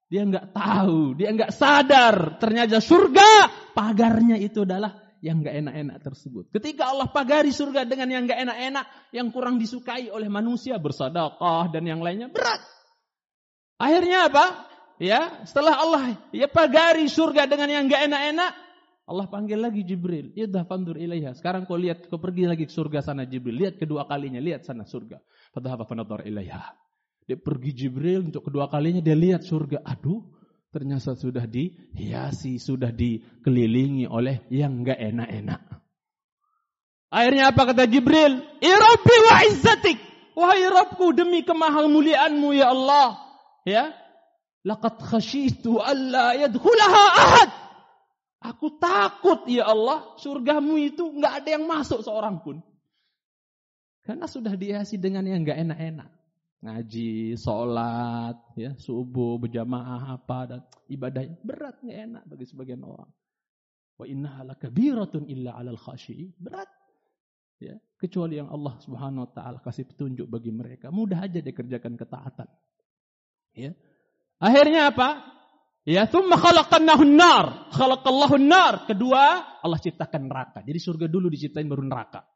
Dia 0.09 0.25
nggak 0.25 0.57
tahu, 0.57 1.13
dia 1.21 1.29
nggak 1.37 1.53
sadar 1.53 2.41
ternyata 2.41 2.81
surga 2.81 3.53
pagarnya 3.77 4.41
itu 4.41 4.65
adalah 4.65 5.09
yang 5.19 5.43
gak 5.43 5.67
enak-enak 5.67 5.99
tersebut. 6.03 6.45
Ketika 6.55 6.95
Allah 6.95 7.11
pagari 7.11 7.51
surga 7.51 7.83
dengan 7.83 8.09
yang 8.11 8.23
gak 8.31 8.39
enak-enak, 8.39 8.87
yang 9.11 9.29
kurang 9.35 9.59
disukai 9.59 10.09
oleh 10.15 10.31
manusia, 10.31 10.79
bersadaqah 10.79 11.75
dan 11.75 11.85
yang 11.87 11.99
lainnya, 11.99 12.31
berat. 12.31 12.63
Akhirnya 13.83 14.31
apa? 14.31 14.71
Ya, 14.99 15.43
setelah 15.47 15.79
Allah 15.79 16.19
ya 16.35 16.51
pagari 16.51 17.07
surga 17.07 17.51
dengan 17.51 17.71
yang 17.71 17.85
gak 17.91 18.11
enak-enak, 18.11 18.53
Allah 19.09 19.27
panggil 19.27 19.59
lagi 19.59 19.83
Jibril. 19.89 20.37
Idha 20.37 20.69
fandur 20.69 21.01
ilaiha. 21.01 21.33
Sekarang 21.33 21.65
kau 21.65 21.81
lihat, 21.81 22.13
kau 22.13 22.21
pergi 22.21 22.45
lagi 22.45 22.69
ke 22.69 22.73
surga 22.73 23.01
sana 23.01 23.25
Jibril. 23.25 23.57
Lihat 23.57 23.81
kedua 23.81 24.05
kalinya, 24.05 24.37
lihat 24.37 24.69
sana 24.69 24.85
surga. 24.85 25.17
Fadhaba 25.57 25.89
fanadhar 25.89 26.29
ilaiha. 26.29 26.77
Dia 27.29 27.37
pergi 27.37 27.77
Jibril 27.77 28.33
untuk 28.33 28.49
kedua 28.49 28.73
kalinya 28.73 29.05
dia 29.05 29.13
lihat 29.13 29.45
surga. 29.45 29.85
Aduh, 29.85 30.25
ternyata 30.73 31.13
sudah 31.13 31.45
dihiasi, 31.45 32.57
sudah 32.57 32.89
dikelilingi 32.89 34.09
oleh 34.09 34.49
yang 34.49 34.81
gak 34.81 34.97
enak-enak. 34.97 35.61
Akhirnya 37.13 37.53
apa 37.53 37.63
kata 37.69 37.85
Jibril? 37.85 38.41
Irabbi 38.65 39.17
wa 39.29 39.37
izzatik. 39.45 39.99
Wahai 40.33 40.65
Rabbku 40.73 41.13
demi 41.13 41.45
kemahamuliaanmu 41.45 42.49
ya 42.57 42.73
Allah. 42.73 43.21
Ya, 43.69 43.93
Laqad 44.67 44.99
khashitu 45.01 45.79
alla 45.79 46.35
yadkhulaha 46.35 47.05
ahad. 47.15 47.51
Aku 48.39 48.79
takut 48.79 49.49
ya 49.51 49.67
Allah, 49.67 50.15
surgamu 50.23 50.79
itu 50.79 51.11
nggak 51.11 51.43
ada 51.43 51.49
yang 51.59 51.65
masuk 51.67 52.07
seorang 52.07 52.39
pun. 52.43 52.63
Karena 54.07 54.31
sudah 54.31 54.55
dihiasi 54.55 54.97
dengan 54.97 55.27
yang 55.27 55.43
nggak 55.43 55.59
enak-enak. 55.69 56.11
Ngaji, 56.59 57.39
sholat, 57.39 58.35
ya, 58.59 58.75
subuh, 58.75 59.39
berjamaah 59.39 60.19
apa 60.19 60.39
dan 60.51 60.61
ibadahnya 60.91 61.39
berat 61.47 61.79
nggak 61.79 61.99
enak 62.11 62.23
bagi 62.27 62.45
sebagian 62.51 62.83
orang. 62.83 63.07
Wa 63.95 64.07
inna 64.11 64.43
lakabiratun 64.43 65.31
illa 65.31 65.55
'alal 65.55 65.79
khashi'in. 65.79 66.35
Berat. 66.35 66.67
Ya, 67.59 67.79
kecuali 67.99 68.39
yang 68.39 68.51
Allah 68.51 68.79
Subhanahu 68.83 69.27
wa 69.27 69.31
taala 69.35 69.59
kasih 69.63 69.87
petunjuk 69.87 70.31
bagi 70.31 70.55
mereka, 70.55 70.95
mudah 70.95 71.27
aja 71.27 71.43
dikerjakan 71.43 71.95
ketaatan. 71.99 72.47
Ya. 73.55 73.75
Akhirnya 74.39 74.95
apa? 74.95 75.39
Ya, 75.89 76.07
thumma 76.07 76.39
khalaqannahu 76.39 77.03
nar. 77.07 77.73
Khalaqallahu 77.75 78.37
nar. 78.39 78.85
Kedua, 78.87 79.41
Allah 79.63 79.79
ciptakan 79.81 80.29
neraka. 80.29 80.61
Jadi 80.63 80.79
surga 80.79 81.07
dulu 81.09 81.33
diciptain 81.33 81.65
baru 81.67 81.87
neraka. 81.87 82.29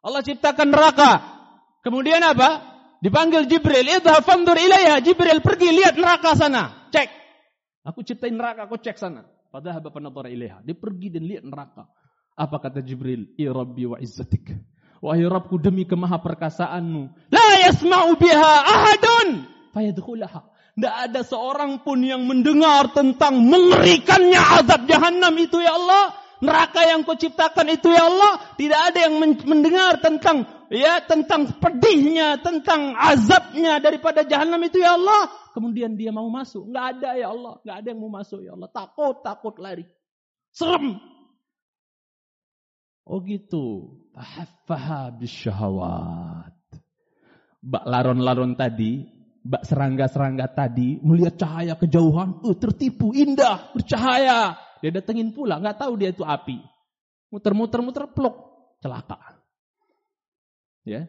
Allah 0.00 0.22
ciptakan 0.24 0.68
neraka. 0.70 1.10
Kemudian 1.84 2.22
apa? 2.22 2.69
Dipanggil 3.00 3.48
Jibril, 3.48 3.88
"Idhhab 3.88 4.22
fandur 4.24 4.60
ilaiha." 4.60 5.00
Jibril 5.00 5.40
pergi 5.40 5.72
lihat 5.72 5.96
neraka 5.96 6.36
sana. 6.36 6.88
Cek. 6.92 7.08
Aku 7.84 8.04
ciptain 8.04 8.36
neraka, 8.36 8.68
aku 8.68 8.76
cek 8.76 9.00
sana. 9.00 9.24
Padahal 9.48 9.80
bapak 9.80 10.04
nadhara 10.04 10.28
ilaiha. 10.28 10.60
Dia 10.62 10.76
pergi 10.76 11.08
dan 11.08 11.24
lihat 11.24 11.42
neraka. 11.48 11.88
Apa 12.36 12.60
kata 12.60 12.84
Jibril? 12.84 13.32
"Ya 13.40 13.56
Rabbi 13.56 13.88
wa 13.88 13.96
izzatik." 13.98 14.52
Wahai 15.00 15.24
Rabbku 15.24 15.56
demi 15.56 15.88
kemaha 15.88 16.20
perkasaanmu. 16.20 17.32
La 17.32 17.48
yasma'u 17.64 18.20
biha 18.20 18.52
ahadun. 18.68 19.48
Fayadkhulaha. 19.72 20.44
Tidak 20.76 20.94
ada 21.08 21.20
seorang 21.24 21.80
pun 21.80 22.04
yang 22.04 22.28
mendengar 22.28 22.92
tentang 22.92 23.40
mengerikannya 23.48 24.40
azab 24.60 24.84
jahanam 24.84 25.32
itu 25.40 25.56
ya 25.56 25.72
Allah. 25.72 26.20
Neraka 26.44 26.84
yang 26.84 27.04
kau 27.04 27.16
ciptakan 27.16 27.68
itu 27.72 27.88
ya 27.88 28.12
Allah. 28.12 28.44
Tidak 28.60 28.80
ada 28.92 28.98
yang 29.08 29.16
mendengar 29.44 30.04
tentang 30.04 30.44
ya 30.70 31.02
tentang 31.02 31.58
pedihnya, 31.58 32.38
tentang 32.40 32.94
azabnya 32.94 33.82
daripada 33.82 34.22
jahanam 34.22 34.62
itu 34.62 34.78
ya 34.78 34.94
Allah. 34.94 35.28
Kemudian 35.50 35.98
dia 35.98 36.14
mau 36.14 36.30
masuk. 36.30 36.70
Nggak 36.70 36.86
ada 36.96 37.10
ya 37.18 37.28
Allah. 37.34 37.58
Nggak 37.66 37.76
ada 37.82 37.88
yang 37.90 38.00
mau 38.00 38.12
masuk 38.14 38.40
ya 38.46 38.54
Allah. 38.54 38.70
Takut, 38.70 39.16
takut 39.20 39.54
lari. 39.58 39.84
Serem. 40.54 40.96
Oh 43.02 43.18
gitu. 43.26 43.98
Tahaffaha 44.14 45.18
bisyahawat. 45.18 46.54
Bak 47.60 47.84
laron-laron 47.84 48.56
tadi 48.56 49.20
Mbak 49.40 49.62
serangga-serangga 49.64 50.52
tadi 50.52 51.00
melihat 51.00 51.40
cahaya 51.40 51.72
kejauhan, 51.72 52.44
uh, 52.44 52.56
tertipu, 52.60 53.16
indah, 53.16 53.72
bercahaya. 53.72 54.60
Dia 54.84 54.92
datengin 54.92 55.32
pula, 55.32 55.56
nggak 55.56 55.80
tahu 55.80 55.96
dia 55.96 56.12
itu 56.12 56.20
api. 56.20 56.60
Muter-muter-muter, 57.32 58.12
plok, 58.12 58.36
celaka. 58.84 59.39
Ya. 60.86 61.08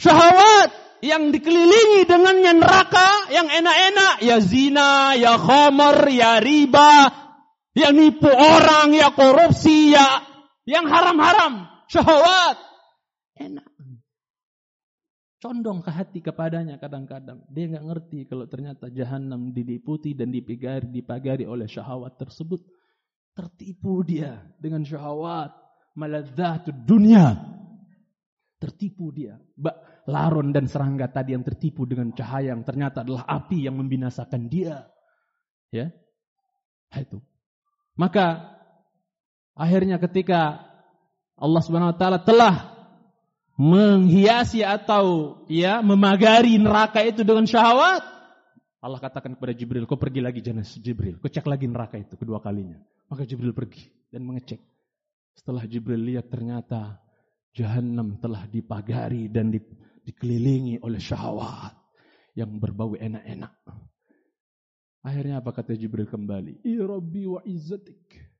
Syahwat 0.00 0.70
yang 1.04 1.34
dikelilingi 1.34 2.08
dengannya 2.08 2.52
neraka 2.56 3.28
yang 3.28 3.50
enak-enak, 3.50 4.24
ya 4.24 4.38
zina, 4.40 5.12
ya 5.18 5.36
khamar, 5.36 6.08
ya 6.08 6.40
riba, 6.40 7.12
ya 7.76 7.92
nipu 7.92 8.30
orang, 8.30 8.94
ya 8.96 9.12
korupsi, 9.12 9.92
ya 9.92 10.24
yang 10.64 10.88
haram-haram. 10.88 11.68
Syahwat. 11.90 12.56
Enak 13.36 13.72
condong 15.42 15.82
ke 15.82 15.90
hati 15.90 16.22
kepadanya 16.22 16.78
kadang-kadang. 16.78 17.42
Dia 17.50 17.66
nggak 17.66 17.86
ngerti 17.90 18.18
kalau 18.30 18.46
ternyata 18.46 18.86
jahanam 18.94 19.50
diliputi 19.50 20.14
dan 20.14 20.30
dipagari, 20.30 20.86
dipagari 20.86 21.44
oleh 21.50 21.66
syahwat 21.66 22.14
tersebut. 22.14 22.62
Tertipu 23.34 24.06
dia 24.06 24.38
dengan 24.62 24.86
syahwat. 24.86 25.50
Maladzatu 25.98 26.70
dunia. 26.70 27.34
Tertipu 28.62 29.10
dia. 29.10 29.42
Bak, 29.58 30.06
laron 30.06 30.54
dan 30.54 30.70
serangga 30.70 31.10
tadi 31.10 31.34
yang 31.34 31.42
tertipu 31.42 31.82
dengan 31.82 32.14
cahaya 32.14 32.54
yang 32.54 32.62
ternyata 32.62 33.02
adalah 33.02 33.26
api 33.26 33.66
yang 33.66 33.74
membinasakan 33.74 34.46
dia. 34.46 34.86
Ya. 35.74 35.90
Itu. 36.94 37.18
Maka 37.98 38.54
akhirnya 39.58 39.98
ketika 39.98 40.62
Allah 41.34 41.62
Subhanahu 41.66 41.90
wa 41.90 41.98
taala 41.98 42.22
telah 42.22 42.54
menghiasi 43.58 44.62
atau 44.62 45.36
ya 45.50 45.82
memagari 45.82 46.54
neraka 46.54 47.02
itu 47.02 47.26
dengan 47.26 47.42
syahwat, 47.42 48.06
Allah 48.78 48.98
katakan 49.02 49.34
kepada 49.34 49.54
Jibril, 49.54 49.90
kau 49.90 49.98
pergi 49.98 50.22
lagi 50.22 50.38
jenis 50.38 50.78
Jibril, 50.78 51.18
kau 51.18 51.26
cek 51.26 51.46
lagi 51.50 51.66
neraka 51.66 51.98
itu 51.98 52.14
kedua 52.14 52.38
kalinya. 52.38 52.78
Maka 53.10 53.26
Jibril 53.26 53.50
pergi 53.50 53.90
dan 54.14 54.22
mengecek. 54.22 54.62
Setelah 55.34 55.66
Jibril 55.66 55.98
lihat 55.98 56.30
ternyata 56.30 57.01
jahanam 57.52 58.16
telah 58.18 58.48
dipagari 58.48 59.28
dan 59.28 59.52
di, 59.52 59.60
dikelilingi 60.04 60.80
oleh 60.80 60.98
syahwat 60.98 61.76
yang 62.32 62.56
berbau 62.56 62.96
enak-enak. 62.96 63.52
Akhirnya 65.02 65.42
apa 65.42 65.50
kata 65.52 65.74
Jibril 65.76 66.06
kembali? 66.08 66.62
Ya 66.64 66.86
Rabbi 66.86 67.22
wa 67.26 67.40
izzatik. 67.42 68.32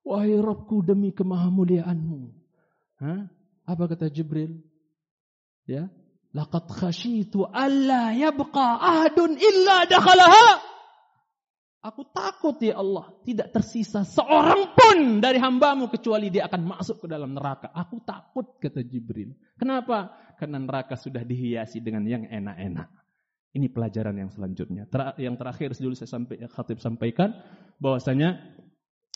Wahai 0.00 0.34
Rabbku 0.40 0.80
demi 0.80 1.12
kemahamuliaanmu. 1.12 2.20
Hah? 3.04 3.28
Apa 3.68 3.84
kata 3.86 4.08
Jibril? 4.08 4.64
Ya, 5.68 5.92
laqad 6.32 6.66
khasyitu 6.66 7.46
alla 7.46 8.10
yabqa 8.16 8.80
ahadun 8.80 9.36
illa 9.36 9.86
dakhalaha. 9.86 10.69
Aku 11.80 12.04
takut 12.12 12.60
ya 12.60 12.76
Allah, 12.76 13.08
tidak 13.24 13.56
tersisa 13.56 14.04
seorang 14.04 14.76
pun 14.76 15.16
dari 15.16 15.40
hambamu 15.40 15.88
kecuali 15.88 16.28
dia 16.28 16.44
akan 16.44 16.76
masuk 16.76 17.00
ke 17.00 17.06
dalam 17.08 17.32
neraka. 17.32 17.72
Aku 17.72 18.04
takut, 18.04 18.60
kata 18.60 18.84
Jibril. 18.84 19.32
Kenapa? 19.56 20.12
Karena 20.36 20.60
neraka 20.60 20.92
sudah 21.00 21.24
dihiasi 21.24 21.80
dengan 21.80 22.04
yang 22.04 22.28
enak-enak. 22.28 22.84
Ini 23.56 23.72
pelajaran 23.72 24.12
yang 24.12 24.28
selanjutnya. 24.28 24.92
Ter 24.92 25.24
yang 25.24 25.40
terakhir 25.40 25.72
dulu 25.72 25.96
saya 25.96 26.20
sampai 26.20 26.44
khatib 26.52 26.84
sampaikan 26.84 27.32
bahwasanya 27.80 28.36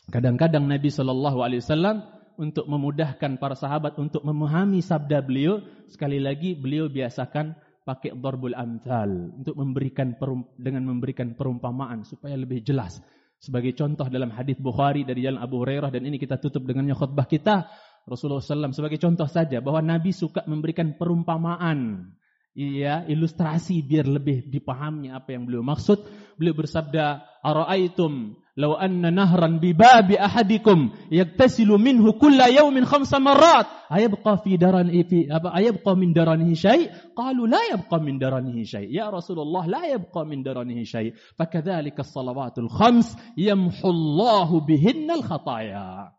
kadang-kadang 0.08 0.64
Nabi 0.64 0.88
Shallallahu 0.88 1.44
Alaihi 1.44 1.60
Wasallam 1.60 2.00
untuk 2.40 2.66
memudahkan 2.66 3.38
para 3.38 3.54
sahabat 3.54 3.94
untuk 4.00 4.24
memahami 4.26 4.80
sabda 4.80 5.22
beliau, 5.22 5.62
sekali 5.86 6.18
lagi 6.18 6.56
beliau 6.58 6.88
biasakan 6.88 7.54
pakai 7.84 8.16
darbul 8.16 8.56
amthal 8.56 9.36
untuk 9.36 9.54
memberikan 9.60 10.16
dengan 10.56 10.82
memberikan 10.88 11.36
perumpamaan 11.36 12.02
supaya 12.08 12.34
lebih 12.34 12.64
jelas. 12.64 12.98
Sebagai 13.38 13.76
contoh 13.76 14.08
dalam 14.08 14.32
hadis 14.32 14.56
Bukhari 14.56 15.04
dari 15.04 15.20
jalan 15.20 15.36
Abu 15.36 15.60
Hurairah 15.60 15.92
dan 15.92 16.08
ini 16.08 16.16
kita 16.16 16.40
tutup 16.40 16.64
dengannya 16.64 16.96
khutbah 16.96 17.28
kita 17.28 17.68
Rasulullah 18.04 18.44
SAW 18.44 18.76
sebagai 18.76 19.00
contoh 19.00 19.24
saja 19.24 19.64
bahwa 19.64 19.80
Nabi 19.80 20.12
suka 20.12 20.44
memberikan 20.44 20.92
perumpamaan, 21.00 22.12
iya 22.52 23.00
ilustrasi 23.08 23.80
biar 23.80 24.04
lebih 24.04 24.44
dipahami 24.52 25.08
apa 25.08 25.32
yang 25.32 25.48
beliau 25.48 25.64
maksud. 25.64 26.04
Beliau 26.36 26.52
bersabda, 26.52 27.24
"Ara'aitum 27.40 28.36
Lau 28.54 28.78
anna 28.78 29.10
nahran 29.10 29.58
bibabi 29.58 30.14
ahadikum 30.14 30.94
yaktasilu 31.10 31.74
minhu 31.74 32.14
kulla 32.22 32.46
yawmin 32.46 32.86
khamsa 32.86 33.18
مرات 33.18 33.90
ayabqa 33.90 34.46
fi 34.46 34.54
daran 34.54 34.94
fi 34.94 35.26
apa 35.26 35.50
ayabqa 35.50 35.98
min 35.98 36.14
daranihi 36.14 36.54
syai 36.54 36.86
qalu 37.18 37.50
la 37.50 37.58
yabqa 37.74 37.98
min 37.98 38.14
daranihi 38.14 38.62
syai 38.62 38.86
ya 38.94 39.10
Rasulullah 39.10 39.66
la 39.66 39.82
yabqa 39.90 40.22
min 40.22 40.46
daranihi 40.46 40.86
syai 40.86 41.10
fakadzalika 41.34 42.06
as-salawatul 42.06 42.70
khams 42.70 43.18
yamhu 43.34 43.74
Allahu 43.82 44.62
bihinnal 44.62 45.26
khataaya 45.26 46.14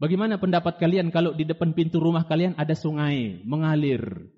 Bagaimana 0.00 0.40
pendapat 0.40 0.80
kalian 0.80 1.12
kalau 1.12 1.36
di 1.36 1.44
depan 1.44 1.76
pintu 1.76 2.00
rumah 2.00 2.24
kalian 2.24 2.56
ada 2.56 2.72
sungai 2.72 3.44
mengalir? 3.44 4.32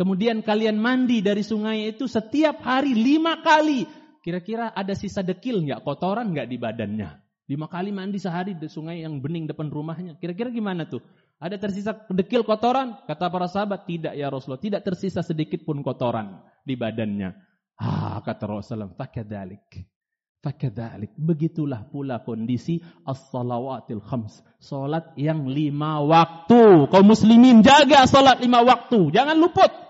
Kemudian 0.00 0.40
kalian 0.40 0.80
mandi 0.80 1.20
dari 1.20 1.44
sungai 1.44 1.92
itu 1.92 2.08
setiap 2.08 2.64
hari 2.64 2.96
lima 2.96 3.44
kali. 3.44 3.84
Kira-kira 4.24 4.72
ada 4.72 4.96
sisa 4.96 5.20
dekil 5.20 5.60
nggak, 5.68 5.84
kotoran 5.84 6.32
nggak 6.32 6.48
di 6.48 6.56
badannya? 6.56 7.10
Lima 7.44 7.68
kali 7.68 7.92
mandi 7.92 8.16
sehari 8.16 8.56
di 8.56 8.72
sungai 8.72 9.04
yang 9.04 9.20
bening 9.20 9.44
depan 9.44 9.68
rumahnya. 9.68 10.16
Kira-kira 10.16 10.48
gimana 10.48 10.88
tuh? 10.88 11.04
Ada 11.36 11.60
tersisa 11.60 11.92
dekil 12.08 12.40
kotoran? 12.40 13.04
Kata 13.04 13.28
para 13.28 13.44
sahabat, 13.44 13.84
tidak 13.84 14.16
ya 14.16 14.32
Rasulullah. 14.32 14.64
Tidak 14.64 14.80
tersisa 14.80 15.20
sedikit 15.20 15.60
pun 15.60 15.84
kotoran 15.84 16.40
di 16.64 16.72
badannya. 16.72 17.36
Ah, 17.76 18.24
kata 18.24 18.48
Rasulullah, 18.48 18.88
fakadalik. 18.96 19.84
Fakadalik. 20.40 21.12
Begitulah 21.20 21.84
pula 21.84 22.24
kondisi 22.24 22.80
as-salawatil 23.04 24.00
khams. 24.00 24.40
Salat 24.56 25.12
yang 25.20 25.44
lima 25.44 26.00
waktu. 26.00 26.88
Kau 26.88 27.04
muslimin 27.04 27.60
jaga 27.60 28.08
salat 28.08 28.40
lima 28.40 28.64
waktu. 28.64 29.12
Jangan 29.12 29.36
luput. 29.36 29.83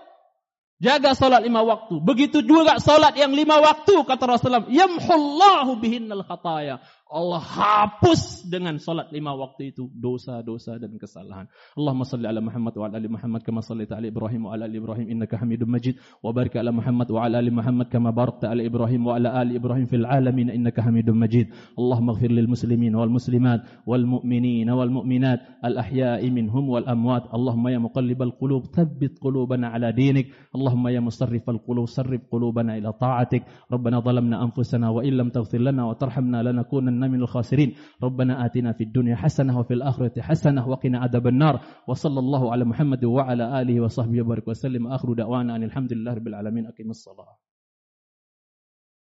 Jaga 0.85 1.17
salat 1.17 1.41
lima 1.41 1.65
waktu. 1.65 1.97
Begitu 1.97 2.45
juga 2.45 2.77
salat 2.77 3.17
yang 3.17 3.33
lima 3.33 3.57
waktu 3.57 4.05
kata 4.05 4.23
Rasulullah. 4.29 4.69
Yamhullahu 4.69 5.81
bihinnal 5.81 6.21
khataya. 6.21 6.77
Allah 7.05 7.37
hapus 7.37 8.49
dengan 8.49 8.81
salat 8.81 9.13
lima 9.13 9.29
waktu 9.37 9.69
itu 9.69 9.85
dosa-dosa 9.93 10.81
dan 10.81 10.97
kesalahan. 10.97 11.45
Allahumma 11.77 12.01
salli 12.01 12.25
ala 12.25 12.41
Muhammad 12.41 12.73
wa 12.73 12.89
ala 12.89 12.97
ali 12.97 13.05
Muhammad 13.05 13.45
kama 13.45 13.61
sallaita 13.61 14.01
ala 14.01 14.09
Ibrahim 14.09 14.49
wa 14.49 14.57
ala 14.57 14.65
ali 14.65 14.81
Ibrahim 14.81 15.13
innaka 15.13 15.37
Hamidum 15.37 15.69
Majid 15.69 16.01
wa 16.25 16.33
barik 16.33 16.57
ala 16.57 16.73
Muhammad 16.73 17.05
wa 17.13 17.21
ala 17.21 17.37
ali 17.37 17.53
Muhammad 17.53 17.93
kama 17.93 18.09
barakta 18.09 18.49
ala 18.49 18.65
Ibrahim 18.65 19.05
wa 19.05 19.21
ala 19.21 19.37
ali 19.37 19.53
Ibrahim 19.53 19.85
fil 19.85 20.01
alamin 20.01 20.49
innaka 20.49 20.81
Hamidum 20.81 21.13
Majid. 21.21 21.53
Allahumma 21.77 22.17
ighfir 22.17 22.33
lil 22.33 22.49
muslimin 22.49 22.97
wal 22.97 23.13
muslimat 23.13 23.85
wal 23.85 24.01
mu'minin 24.01 24.65
wal 24.73 24.89
mu'minat 24.89 25.61
al 25.61 25.77
ahya'i 25.77 26.33
minhum 26.33 26.65
wal 26.73 26.89
amwat. 26.89 27.29
Allahumma 27.29 27.69
ya 27.69 27.77
muqallibal 27.85 28.33
qulub 28.33 28.73
thabbit 28.73 29.21
qulubana 29.21 29.77
ala 29.77 29.93
dinik. 29.93 30.33
Allahumma 30.57 30.89
ya 30.89 31.05
musarrifal 31.05 31.61
qulub 31.61 31.85
sarrif 31.85 32.25
qulubana 32.33 32.81
ila 32.81 32.97
ta'atik. 32.97 33.45
Rabbana 33.69 34.01
zalamna 34.01 34.41
anfusana 34.41 34.89
wa 34.89 35.05
illam 35.05 35.29
taghfir 35.29 35.61
lana 35.61 35.85
wa 35.85 35.93
tarhamna 35.93 36.41
lanakunanna 36.41 36.94
لنكونن 36.95 37.11
من 37.11 37.21
الخاسرين 37.21 37.73
ربنا 38.03 38.45
آتنا 38.45 38.71
في 38.71 38.83
الدنيا 38.83 39.15
حسنة 39.15 39.59
وفي 39.59 39.73
الآخرة 39.73 40.21
حسنة 40.21 40.67
وقنا 40.67 40.99
عذاب 40.99 41.27
النار. 41.27 41.59
وصلى 41.87 42.19
الله 42.19 42.51
على 42.51 42.65
محمد 42.65 43.05
وعلى 43.05 43.61
آله 43.61 43.81
وصحبه 43.81 44.21
وبارك 44.21 44.47
وسلم. 44.47 44.87
آخر 44.87 45.13
دعوانا 45.13 45.55
أن 45.55 45.63
الحمد 45.63 45.93
لله 45.93 46.13
رب 46.13 46.27
العالمين. 46.27 46.65
أقيم 46.65 46.89
الصلاة. 46.89 47.44